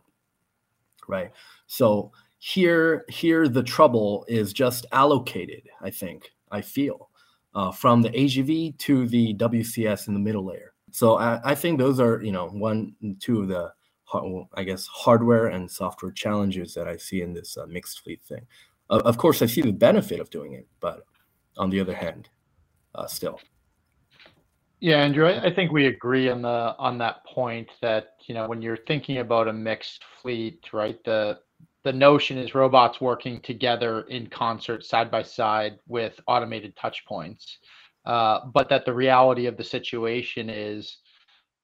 right? 1.06 1.30
So 1.66 2.10
here 2.38 3.04
here 3.08 3.46
the 3.46 3.62
trouble 3.62 4.24
is 4.26 4.54
just 4.54 4.86
allocated. 4.92 5.68
I 5.82 5.90
think 5.90 6.30
I 6.50 6.62
feel 6.62 7.10
uh, 7.54 7.70
from 7.70 8.00
the 8.00 8.10
AGV 8.10 8.78
to 8.78 9.06
the 9.06 9.34
WCS 9.34 10.08
in 10.08 10.14
the 10.14 10.20
middle 10.20 10.46
layer. 10.46 10.72
So 10.92 11.18
I, 11.18 11.40
I 11.44 11.54
think 11.54 11.78
those 11.78 12.00
are 12.00 12.22
you 12.22 12.32
know 12.32 12.48
one 12.48 12.96
two 13.20 13.42
of 13.42 13.48
the 13.48 13.70
I 14.54 14.64
guess, 14.64 14.86
hardware 14.86 15.46
and 15.46 15.70
software 15.70 16.10
challenges 16.10 16.74
that 16.74 16.88
I 16.88 16.96
see 16.96 17.22
in 17.22 17.32
this 17.32 17.56
uh, 17.56 17.66
mixed 17.66 18.00
fleet 18.00 18.20
thing. 18.22 18.44
Of 18.88 19.18
course, 19.18 19.40
I 19.40 19.46
see 19.46 19.62
the 19.62 19.70
benefit 19.70 20.18
of 20.18 20.30
doing 20.30 20.54
it, 20.54 20.66
but 20.80 21.04
on 21.56 21.70
the 21.70 21.78
other 21.78 21.94
hand, 21.94 22.28
uh, 22.96 23.06
still. 23.06 23.38
Yeah, 24.80 24.96
Andrew, 24.98 25.26
I 25.28 25.52
think 25.54 25.72
we 25.72 25.86
agree 25.86 26.30
on 26.30 26.42
the 26.42 26.74
on 26.78 26.98
that 26.98 27.24
point 27.26 27.70
that 27.82 28.14
you 28.26 28.34
know 28.34 28.48
when 28.48 28.62
you're 28.62 28.78
thinking 28.78 29.18
about 29.18 29.48
a 29.48 29.52
mixed 29.52 30.04
fleet, 30.22 30.64
right? 30.72 31.02
The 31.04 31.40
the 31.84 31.92
notion 31.92 32.38
is 32.38 32.54
robots 32.54 33.00
working 33.00 33.40
together 33.42 34.02
in 34.02 34.28
concert, 34.28 34.84
side 34.84 35.10
by 35.10 35.22
side, 35.22 35.78
with 35.88 36.18
automated 36.26 36.76
touch 36.76 37.04
points. 37.06 37.58
Uh, 38.06 38.40
but 38.54 38.68
that 38.70 38.84
the 38.86 38.94
reality 38.94 39.46
of 39.46 39.56
the 39.58 39.64
situation 39.64 40.50
is 40.50 40.98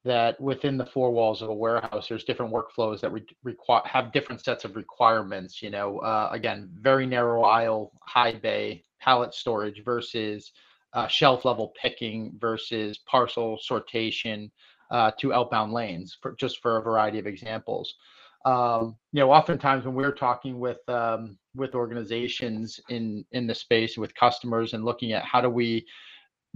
that 0.04 0.40
within 0.40 0.76
the 0.78 0.86
four 0.86 1.10
walls 1.12 1.42
of 1.42 1.48
a 1.50 1.54
warehouse, 1.54 2.08
there's 2.08 2.24
different 2.24 2.52
workflows 2.52 3.00
that 3.00 3.12
re- 3.12 3.26
require 3.44 3.82
have 3.86 4.12
different 4.12 4.42
sets 4.44 4.64
of 4.64 4.76
requirements. 4.76 5.62
You 5.62 5.70
know, 5.70 5.98
uh, 6.00 6.28
again, 6.32 6.70
very 6.80 7.06
narrow 7.06 7.42
aisle, 7.44 7.92
high 8.02 8.34
bay 8.34 8.84
pallet 9.00 9.34
storage 9.34 9.82
versus 9.84 10.52
uh, 10.92 11.06
shelf 11.06 11.44
level 11.44 11.72
picking 11.80 12.32
versus 12.38 12.98
parcel 13.06 13.58
sortation 13.68 14.50
uh, 14.90 15.10
to 15.18 15.32
outbound 15.32 15.72
lanes, 15.72 16.16
for, 16.20 16.32
just 16.38 16.60
for 16.62 16.78
a 16.78 16.82
variety 16.82 17.18
of 17.18 17.26
examples. 17.26 17.94
Um, 18.44 18.96
you 19.12 19.20
know, 19.20 19.32
oftentimes 19.32 19.84
when 19.84 19.94
we're 19.94 20.12
talking 20.12 20.60
with 20.60 20.88
um, 20.88 21.36
with 21.54 21.74
organizations 21.74 22.78
in 22.88 23.24
in 23.32 23.46
the 23.46 23.54
space 23.54 23.98
with 23.98 24.14
customers 24.14 24.72
and 24.72 24.84
looking 24.84 25.12
at 25.12 25.24
how 25.24 25.40
do 25.40 25.50
we 25.50 25.84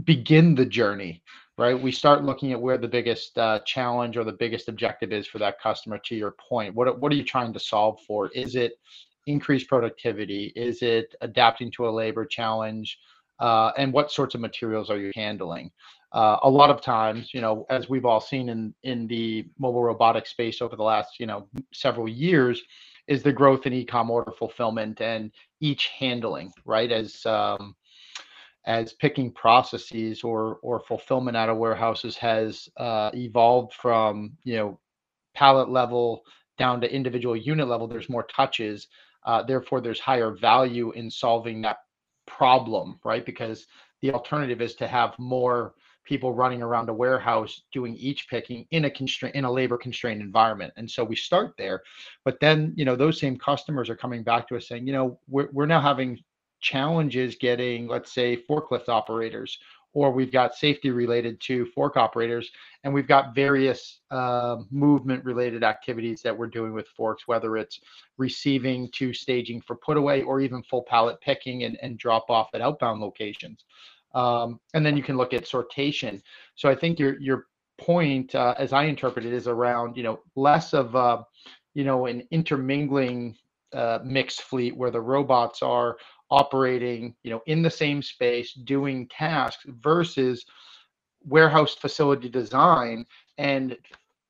begin 0.04 0.54
the 0.54 0.64
journey 0.64 1.22
right? 1.60 1.78
We 1.78 1.92
start 1.92 2.24
looking 2.24 2.52
at 2.52 2.60
where 2.60 2.78
the 2.78 2.88
biggest 2.88 3.36
uh, 3.36 3.60
challenge 3.66 4.16
or 4.16 4.24
the 4.24 4.32
biggest 4.32 4.70
objective 4.70 5.12
is 5.12 5.26
for 5.26 5.38
that 5.40 5.60
customer. 5.60 5.98
To 5.98 6.14
your 6.14 6.34
point, 6.48 6.74
what 6.74 6.98
what 6.98 7.12
are 7.12 7.16
you 7.16 7.22
trying 7.22 7.52
to 7.52 7.60
solve 7.60 8.00
for? 8.06 8.28
Is 8.28 8.56
it 8.56 8.78
increased 9.26 9.68
productivity? 9.68 10.54
Is 10.56 10.80
it 10.80 11.14
adapting 11.20 11.70
to 11.72 11.86
a 11.86 11.90
labor 11.90 12.24
challenge? 12.24 12.98
Uh, 13.40 13.72
and 13.76 13.92
what 13.92 14.10
sorts 14.10 14.34
of 14.34 14.40
materials 14.40 14.90
are 14.90 14.98
you 14.98 15.10
handling? 15.14 15.70
Uh, 16.12 16.38
a 16.42 16.50
lot 16.50 16.70
of 16.70 16.80
times, 16.80 17.32
you 17.32 17.40
know, 17.40 17.64
as 17.70 17.88
we've 17.88 18.04
all 18.04 18.20
seen 18.20 18.48
in 18.48 18.74
in 18.82 19.06
the 19.06 19.46
mobile 19.58 19.82
robotic 19.82 20.26
space 20.26 20.60
over 20.60 20.76
the 20.76 20.82
last, 20.82 21.20
you 21.20 21.26
know, 21.26 21.46
several 21.72 22.08
years, 22.08 22.62
is 23.06 23.22
the 23.22 23.32
growth 23.32 23.66
in 23.66 23.72
e-com 23.72 24.10
order 24.10 24.32
fulfillment 24.32 25.00
and 25.00 25.32
each 25.60 25.88
handling, 25.98 26.52
right? 26.64 26.90
As 26.90 27.24
um, 27.26 27.74
as 28.66 28.92
picking 28.94 29.32
processes 29.32 30.22
or 30.22 30.58
or 30.62 30.80
fulfillment 30.80 31.36
out 31.36 31.48
of 31.48 31.56
warehouses 31.56 32.16
has 32.16 32.68
uh, 32.76 33.10
evolved 33.14 33.72
from 33.74 34.32
you 34.44 34.56
know 34.56 34.78
pallet 35.34 35.70
level 35.70 36.22
down 36.58 36.80
to 36.80 36.92
individual 36.92 37.36
unit 37.36 37.68
level. 37.68 37.86
There's 37.86 38.10
more 38.10 38.24
touches, 38.24 38.88
uh, 39.24 39.42
therefore 39.42 39.80
there's 39.80 40.00
higher 40.00 40.32
value 40.32 40.90
in 40.92 41.10
solving 41.10 41.62
that 41.62 41.78
problem, 42.36 42.98
right? 43.04 43.24
Because 43.26 43.66
the 44.02 44.12
alternative 44.12 44.60
is 44.60 44.74
to 44.76 44.86
have 44.86 45.18
more 45.18 45.74
people 46.04 46.32
running 46.32 46.62
around 46.62 46.88
a 46.88 46.92
warehouse 46.92 47.62
doing 47.72 47.94
each 47.96 48.28
picking 48.28 48.66
in 48.70 48.86
a 48.86 48.90
constraint 48.90 49.34
in 49.34 49.44
a 49.44 49.52
labor 49.52 49.76
constrained 49.76 50.22
environment 50.22 50.72
and 50.76 50.90
so 50.90 51.04
we 51.04 51.14
start 51.14 51.52
there 51.58 51.82
but 52.24 52.40
then 52.40 52.72
you 52.74 52.86
know 52.86 52.96
those 52.96 53.20
same 53.20 53.36
customers 53.36 53.90
are 53.90 53.94
coming 53.94 54.22
back 54.22 54.48
to 54.48 54.56
us 54.56 54.66
saying 54.66 54.86
you 54.86 54.92
know 54.94 55.18
we're, 55.28 55.48
we're 55.52 55.66
now 55.66 55.80
having 55.80 56.18
challenges 56.60 57.36
getting 57.36 57.86
let's 57.86 58.12
say 58.12 58.42
forklift 58.48 58.88
operators 58.88 59.58
or 59.92 60.12
we've 60.12 60.32
got 60.32 60.54
safety 60.54 60.90
related 60.90 61.40
to 61.40 61.66
fork 61.66 61.96
operators, 61.96 62.50
and 62.84 62.94
we've 62.94 63.08
got 63.08 63.34
various 63.34 64.00
uh, 64.10 64.56
movement 64.70 65.24
related 65.24 65.64
activities 65.64 66.22
that 66.22 66.36
we're 66.36 66.46
doing 66.46 66.72
with 66.72 66.86
forks, 66.88 67.26
whether 67.26 67.56
it's 67.56 67.80
receiving 68.16 68.88
to 68.92 69.12
staging 69.12 69.60
for 69.60 69.76
put 69.76 69.96
away 69.96 70.22
or 70.22 70.40
even 70.40 70.62
full 70.62 70.84
pallet 70.84 71.20
picking 71.20 71.64
and, 71.64 71.76
and 71.82 71.98
drop 71.98 72.30
off 72.30 72.48
at 72.54 72.60
outbound 72.60 73.00
locations. 73.00 73.64
Um, 74.14 74.60
and 74.74 74.84
then 74.84 74.96
you 74.96 75.02
can 75.02 75.16
look 75.16 75.34
at 75.34 75.44
sortation. 75.44 76.20
So 76.54 76.68
I 76.68 76.74
think 76.74 76.98
your 76.98 77.20
your 77.20 77.46
point, 77.78 78.34
uh, 78.34 78.54
as 78.58 78.72
I 78.72 78.84
interpret 78.84 79.24
it, 79.24 79.32
is 79.32 79.48
around 79.48 79.96
you 79.96 80.02
know 80.02 80.20
less 80.36 80.74
of 80.74 80.94
uh, 80.94 81.22
you 81.74 81.84
know 81.84 82.06
an 82.06 82.26
intermingling 82.30 83.36
uh, 83.72 84.00
mixed 84.04 84.42
fleet 84.42 84.76
where 84.76 84.90
the 84.90 85.00
robots 85.00 85.62
are 85.62 85.96
operating, 86.30 87.14
you 87.22 87.30
know, 87.30 87.42
in 87.46 87.62
the 87.62 87.70
same 87.70 88.02
space, 88.02 88.52
doing 88.52 89.08
tasks 89.08 89.64
versus 89.80 90.44
warehouse 91.24 91.74
facility 91.74 92.28
design 92.28 93.04
and 93.38 93.76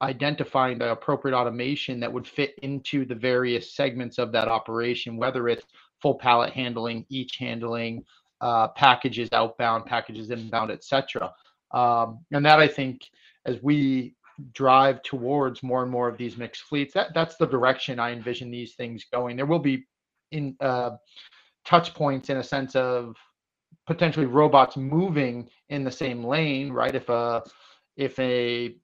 identifying 0.03 0.79
the 0.79 0.91
appropriate 0.91 1.37
automation 1.37 2.01
that 2.01 2.13
would 2.13 2.27
fit 2.27 2.55
into 2.63 3.05
the 3.05 3.15
various 3.15 3.75
segments 3.75 4.19
of 4.19 4.33
that 4.33 4.49
operation, 4.49 5.17
whether 5.17 5.49
it's 5.49 5.67
full 6.01 6.15
pallet 6.15 6.53
handling, 6.53 7.05
each 7.11 7.37
handling, 7.37 8.03
uh, 8.41 8.69
packages 8.69 9.29
outbound, 9.33 9.85
packages 9.85 10.31
inbound, 10.31 10.71
etc. 10.71 11.33
Um, 11.73 12.25
and 12.33 12.45
that 12.47 12.59
I 12.59 12.67
think, 12.67 13.11
as 13.45 13.63
we 13.63 14.15
drive 14.53 15.03
towards 15.03 15.63
more 15.63 15.83
and 15.83 15.91
more 15.91 16.09
of 16.09 16.17
these 16.17 16.39
mixed 16.39 16.63
fleets, 16.63 16.95
that 16.95 17.13
that's 17.15 17.37
the 17.37 17.47
direction 17.47 17.99
I 17.99 18.13
envision 18.13 18.51
these 18.51 18.75
things 18.75 19.05
going. 19.13 19.37
There 19.37 19.47
will 19.47 19.59
be 19.59 19.85
in 20.33 20.57
uh, 20.61 20.93
touch 21.65 21.95
points 21.95 22.31
in 22.31 22.39
a 22.39 22.45
sense 22.45 22.75
of 22.77 23.17
potentially 23.87 24.27
robots 24.27 24.77
moving 24.77 25.49
in 25.69 25.85
the 25.85 25.91
same 25.91 26.25
lane, 26.25 26.73
right? 26.73 26.95
If 26.95 27.09
a 27.09 27.43
if 27.97 28.19
a 28.19 28.75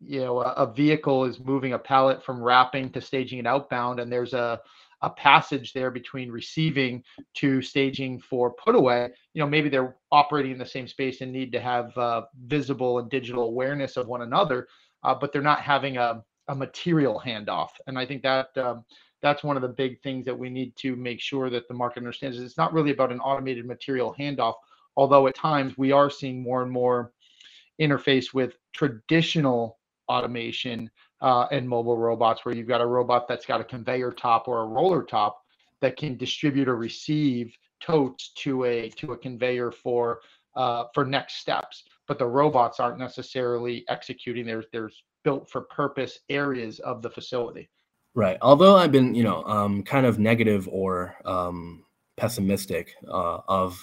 you 0.00 0.20
know 0.20 0.40
a, 0.40 0.52
a 0.52 0.72
vehicle 0.72 1.24
is 1.24 1.40
moving 1.40 1.72
a 1.72 1.78
pallet 1.78 2.22
from 2.22 2.42
wrapping 2.42 2.90
to 2.90 3.00
staging 3.00 3.38
it 3.38 3.46
outbound, 3.46 4.00
and 4.00 4.10
there's 4.12 4.34
a 4.34 4.60
a 5.02 5.10
passage 5.10 5.72
there 5.72 5.90
between 5.90 6.30
receiving 6.30 7.02
to 7.34 7.60
staging 7.60 8.18
for 8.18 8.52
put 8.54 8.74
away 8.74 9.08
you 9.34 9.40
know 9.40 9.46
maybe 9.48 9.68
they're 9.68 9.96
operating 10.10 10.52
in 10.52 10.58
the 10.58 10.64
same 10.66 10.88
space 10.88 11.20
and 11.20 11.32
need 11.32 11.52
to 11.52 11.60
have 11.60 11.96
uh, 11.98 12.22
visible 12.46 12.98
and 12.98 13.10
digital 13.10 13.44
awareness 13.44 13.96
of 13.96 14.06
one 14.06 14.22
another 14.22 14.66
uh, 15.04 15.14
but 15.14 15.32
they're 15.32 15.42
not 15.42 15.60
having 15.60 15.98
a, 15.98 16.22
a 16.48 16.54
material 16.54 17.22
handoff 17.24 17.70
and 17.86 17.98
i 17.98 18.06
think 18.06 18.22
that 18.22 18.56
um, 18.56 18.84
that's 19.22 19.42
one 19.42 19.56
of 19.56 19.62
the 19.62 19.68
big 19.68 20.00
things 20.02 20.24
that 20.26 20.38
we 20.38 20.50
need 20.50 20.74
to 20.76 20.96
make 20.96 21.20
sure 21.20 21.50
that 21.50 21.68
the 21.68 21.74
market 21.74 21.98
understands. 21.98 22.36
Is 22.36 22.44
it's 22.44 22.58
not 22.58 22.72
really 22.72 22.90
about 22.90 23.12
an 23.12 23.20
automated 23.20 23.66
material 23.66 24.14
handoff, 24.18 24.54
although 24.96 25.26
at 25.26 25.34
times 25.34 25.76
we 25.78 25.92
are 25.92 26.10
seeing 26.10 26.42
more 26.42 26.62
and 26.62 26.70
more 26.70 27.12
interface 27.80 28.32
with 28.32 28.56
traditional 28.72 29.78
automation 30.08 30.90
uh, 31.20 31.46
and 31.50 31.68
mobile 31.68 31.96
robots, 31.96 32.44
where 32.44 32.54
you've 32.54 32.68
got 32.68 32.80
a 32.80 32.86
robot 32.86 33.26
that's 33.26 33.46
got 33.46 33.60
a 33.60 33.64
conveyor 33.64 34.12
top 34.12 34.48
or 34.48 34.62
a 34.62 34.66
roller 34.66 35.02
top 35.02 35.42
that 35.80 35.96
can 35.96 36.16
distribute 36.16 36.68
or 36.68 36.76
receive 36.76 37.56
totes 37.80 38.32
to 38.34 38.64
a 38.64 38.88
to 38.90 39.12
a 39.12 39.16
conveyor 39.16 39.70
for 39.70 40.20
uh, 40.56 40.84
for 40.94 41.04
next 41.04 41.36
steps. 41.36 41.84
But 42.06 42.18
the 42.18 42.26
robots 42.26 42.80
aren't 42.80 42.98
necessarily 42.98 43.84
executing. 43.88 44.46
There's 44.46 44.66
there's 44.72 45.02
built 45.24 45.50
for 45.50 45.62
purpose 45.62 46.20
areas 46.28 46.78
of 46.80 47.02
the 47.02 47.10
facility. 47.10 47.68
Right. 48.16 48.38
Although 48.40 48.76
I've 48.76 48.92
been, 48.92 49.14
you 49.14 49.22
know, 49.22 49.44
um, 49.44 49.82
kind 49.82 50.06
of 50.06 50.18
negative 50.18 50.66
or 50.72 51.16
um, 51.26 51.84
pessimistic 52.16 52.94
uh, 53.06 53.40
of 53.46 53.78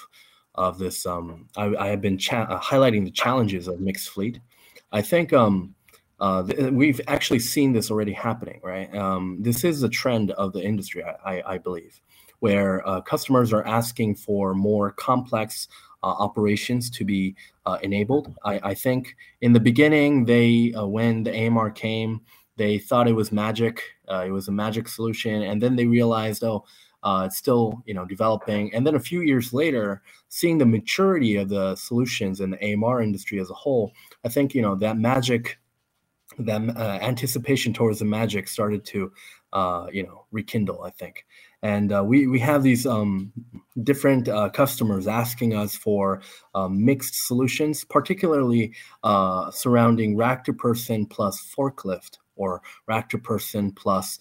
of 0.55 0.79
this, 0.79 1.05
um, 1.05 1.47
I, 1.55 1.75
I, 1.75 1.87
have 1.89 2.01
been 2.01 2.17
cha- 2.17 2.43
uh, 2.43 2.59
highlighting 2.59 3.05
the 3.05 3.11
challenges 3.11 3.67
of 3.67 3.79
mixed 3.79 4.09
fleet. 4.09 4.39
I 4.91 5.03
think 5.03 5.33
um, 5.33 5.75
uh, 6.19 6.43
th- 6.43 6.71
we've 6.71 6.99
actually 7.07 7.39
seen 7.39 7.73
this 7.73 7.91
already 7.91 8.11
happening. 8.11 8.59
Right. 8.63 8.93
Um, 8.95 9.37
this 9.39 9.63
is 9.63 9.83
a 9.83 9.89
trend 9.89 10.31
of 10.31 10.51
the 10.51 10.63
industry, 10.63 11.03
I, 11.03 11.35
I, 11.35 11.53
I 11.53 11.57
believe, 11.59 12.01
where 12.39 12.87
uh, 12.87 13.01
customers 13.01 13.53
are 13.53 13.65
asking 13.67 14.15
for 14.15 14.55
more 14.55 14.91
complex 14.93 15.67
uh, 16.01 16.07
operations 16.07 16.89
to 16.89 17.05
be 17.05 17.35
uh, 17.67 17.77
enabled. 17.83 18.33
I, 18.43 18.59
I, 18.63 18.73
think 18.73 19.15
in 19.41 19.53
the 19.53 19.59
beginning, 19.59 20.25
they 20.25 20.73
when 20.75 21.23
the 21.23 21.47
AMR 21.47 21.69
came 21.69 22.21
they 22.57 22.77
thought 22.77 23.07
it 23.07 23.13
was 23.13 23.31
magic. 23.31 23.81
Uh, 24.09 24.23
it 24.27 24.31
was 24.31 24.47
a 24.47 24.51
magic 24.51 24.87
solution, 24.87 25.41
and 25.43 25.61
then 25.61 25.75
they 25.75 25.85
realized, 25.85 26.43
oh, 26.43 26.65
uh, 27.03 27.23
it's 27.25 27.37
still 27.37 27.83
you 27.85 27.93
know 27.93 28.05
developing. 28.05 28.73
And 28.73 28.85
then 28.85 28.95
a 28.95 28.99
few 28.99 29.21
years 29.21 29.53
later, 29.53 30.01
seeing 30.29 30.57
the 30.57 30.65
maturity 30.65 31.35
of 31.35 31.49
the 31.49 31.75
solutions 31.75 32.39
in 32.39 32.51
the 32.51 32.73
AMR 32.73 33.01
industry 33.01 33.39
as 33.39 33.49
a 33.49 33.55
whole, 33.55 33.91
I 34.23 34.29
think 34.29 34.53
you 34.53 34.61
know 34.61 34.75
that 34.75 34.97
magic, 34.97 35.59
that 36.39 36.61
uh, 36.77 36.99
anticipation 37.01 37.73
towards 37.73 37.99
the 37.99 38.05
magic 38.05 38.47
started 38.47 38.85
to 38.85 39.11
uh, 39.51 39.87
you 39.91 40.03
know 40.03 40.25
rekindle. 40.31 40.83
I 40.83 40.91
think, 40.91 41.25
and 41.63 41.91
uh, 41.91 42.03
we 42.05 42.27
we 42.27 42.39
have 42.39 42.63
these 42.63 42.85
um, 42.85 43.33
different 43.81 44.29
uh, 44.29 44.49
customers 44.49 45.07
asking 45.07 45.55
us 45.55 45.75
for 45.75 46.21
um, 46.55 46.85
mixed 46.85 47.15
solutions, 47.27 47.83
particularly 47.83 48.73
uh, 49.03 49.49
surrounding 49.51 50.15
rack 50.15 50.45
to 50.45 50.53
person 50.53 51.05
plus 51.05 51.53
forklift 51.57 52.19
or 52.35 52.61
rack 52.87 53.09
to 53.09 53.17
person 53.17 53.71
plus 53.71 54.19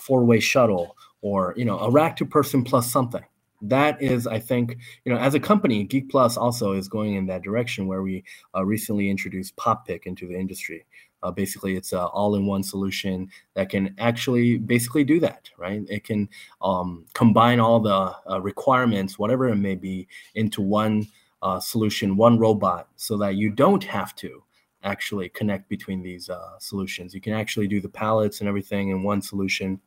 four 0.00 0.24
way 0.24 0.40
shuttle 0.40 0.96
or 1.22 1.54
you 1.56 1.64
know 1.64 1.78
a 1.78 1.90
rack 1.90 2.16
to 2.16 2.26
person 2.26 2.62
plus 2.64 2.90
something. 2.90 3.24
That 3.62 4.00
is 4.00 4.26
i 4.26 4.38
think 4.38 4.78
you 5.04 5.12
know 5.12 5.18
as 5.18 5.34
a 5.34 5.40
company 5.40 5.84
geek 5.84 6.08
plus 6.08 6.38
also 6.38 6.72
is 6.72 6.88
going 6.88 7.14
in 7.14 7.26
that 7.26 7.42
direction 7.42 7.86
where 7.86 8.02
we 8.02 8.24
uh, 8.54 8.64
recently 8.64 9.10
introduced 9.10 9.56
PopPick 9.56 10.06
into 10.06 10.26
the 10.26 10.38
industry. 10.38 10.86
Uh, 11.22 11.30
basically 11.30 11.76
it's 11.76 11.92
an 11.92 11.98
all-in-one 11.98 12.62
solution 12.62 13.28
that 13.52 13.68
can 13.68 13.94
actually 13.98 14.56
basically 14.56 15.04
do 15.04 15.20
that 15.20 15.50
right? 15.58 15.82
It 15.88 16.04
can 16.04 16.30
um, 16.62 17.04
combine 17.12 17.60
all 17.60 17.80
the 17.80 18.14
uh, 18.30 18.40
requirements 18.40 19.18
whatever 19.18 19.48
it 19.48 19.56
may 19.56 19.74
be 19.74 20.08
into 20.34 20.62
one 20.62 21.06
uh, 21.42 21.60
solution 21.60 22.16
one 22.16 22.38
robot 22.38 22.88
so 22.96 23.18
that 23.18 23.34
you 23.34 23.50
don't 23.50 23.84
have 23.84 24.14
to 24.16 24.42
actually 24.82 25.28
connect 25.28 25.68
between 25.68 26.02
these 26.02 26.30
uh, 26.30 26.58
solutions. 26.58 27.14
You 27.14 27.20
can 27.20 27.32
actually 27.32 27.68
do 27.68 27.80
the 27.80 27.88
pallets 27.88 28.40
and 28.40 28.48
everything 28.48 28.88
in 28.88 29.02
one 29.02 29.22
solution, 29.22 29.80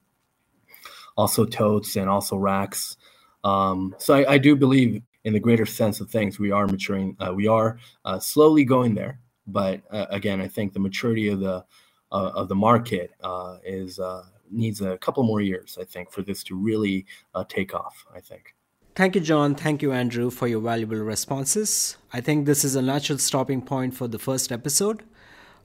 also 1.17 1.45
totes 1.45 1.95
and 1.95 2.09
also 2.09 2.37
racks. 2.37 2.97
Um, 3.43 3.95
so 3.97 4.13
I, 4.15 4.33
I, 4.33 4.37
do 4.37 4.55
believe 4.55 5.01
in 5.25 5.33
the 5.33 5.39
greater 5.39 5.65
sense 5.65 5.99
of 5.99 6.09
things, 6.09 6.39
we 6.39 6.51
are 6.51 6.65
maturing. 6.65 7.15
Uh, 7.19 7.33
we 7.33 7.47
are 7.47 7.77
uh, 8.05 8.19
slowly 8.19 8.63
going 8.63 8.93
there, 8.95 9.19
but 9.47 9.81
uh, 9.91 10.05
again, 10.09 10.39
I 10.39 10.47
think 10.47 10.73
the 10.73 10.79
maturity 10.79 11.27
of 11.27 11.39
the 11.39 11.65
uh, 12.11 12.31
of 12.35 12.47
the 12.47 12.55
market 12.55 13.11
uh, 13.21 13.57
is 13.65 13.99
needs 14.51 14.81
a 14.81 14.97
couple 14.99 15.23
more 15.23 15.41
years. 15.41 15.77
I 15.79 15.83
think 15.83 16.11
for 16.11 16.21
this 16.21 16.43
to 16.45 16.55
really 16.55 17.05
take 17.49 17.73
off. 17.73 18.05
I 18.15 18.19
think. 18.19 18.55
Thank 18.95 19.15
you, 19.15 19.21
John. 19.21 19.55
Thank 19.55 19.81
you, 19.81 19.91
Andrew, 19.91 20.29
for 20.29 20.47
your 20.47 20.59
valuable 20.59 20.97
responses. 20.97 21.97
I 22.13 22.21
think 22.21 22.45
this 22.45 22.63
is 22.63 22.75
a 22.75 22.81
natural 22.81 23.17
stopping 23.17 23.63
point 23.63 23.95
for 23.95 24.07
the 24.07 24.19
first 24.19 24.51
episode. 24.51 25.01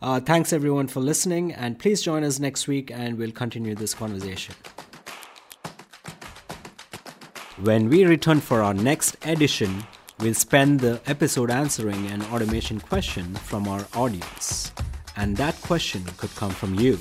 Uh, 0.01 0.19
thanks, 0.19 0.51
everyone, 0.51 0.89
for 0.89 1.01
listening, 1.01 1.53
and 1.53 1.79
please 1.79 2.01
join 2.01 2.25
us 2.25 2.39
next 2.39 2.67
week 2.69 2.91
and 2.91 3.19
we'll 3.19 3.33
continue 3.33 3.75
this 3.75 3.93
conversation. 3.93 4.55
When 7.61 7.91
we 7.91 8.07
return 8.07 8.41
for 8.41 8.63
our 8.63 8.73
next 8.73 9.17
edition, 9.27 9.85
we'll 10.21 10.33
spend 10.33 10.81
the 10.81 11.01
episode 11.07 11.51
answering 11.51 12.07
an 12.07 12.23
automation 12.33 12.81
question 12.81 13.35
from 13.35 13.69
our 13.69 13.87
audience. 13.95 14.73
And 15.17 15.37
that 15.37 15.61
question 15.61 16.03
could 16.17 16.35
come 16.35 16.53
from 16.53 16.77
you. 16.77 16.99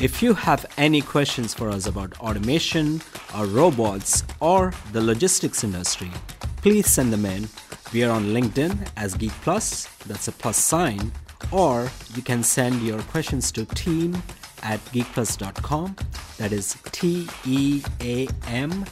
If 0.00 0.22
you 0.22 0.32
have 0.34 0.64
any 0.76 1.00
questions 1.00 1.52
for 1.52 1.68
us 1.68 1.86
about 1.86 2.16
automation 2.20 3.02
or 3.36 3.46
robots 3.46 4.22
or 4.38 4.72
the 4.92 5.00
logistics 5.00 5.64
industry, 5.64 6.10
please 6.58 6.88
send 6.88 7.12
them 7.12 7.26
in. 7.26 7.48
We 7.92 8.04
are 8.04 8.12
on 8.12 8.26
LinkedIn 8.26 8.90
as 8.96 9.14
Geek 9.14 9.32
Plus, 9.42 9.86
that's 10.06 10.28
a 10.28 10.32
plus 10.32 10.56
sign, 10.56 11.10
or 11.50 11.90
you 12.14 12.22
can 12.22 12.44
send 12.44 12.80
your 12.82 13.00
questions 13.10 13.50
to 13.52 13.64
team 13.64 14.22
at 14.62 14.78
geekplus.com. 14.92 15.96
That 16.36 16.52
is 16.52 16.76
T 16.92 17.28
E 17.44 17.82
A 18.00 18.28
M 18.46 18.84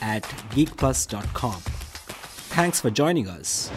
at 0.00 0.22
geekplus.com. 0.52 1.60
Thanks 2.56 2.80
for 2.80 2.88
joining 2.88 3.28
us. 3.28 3.70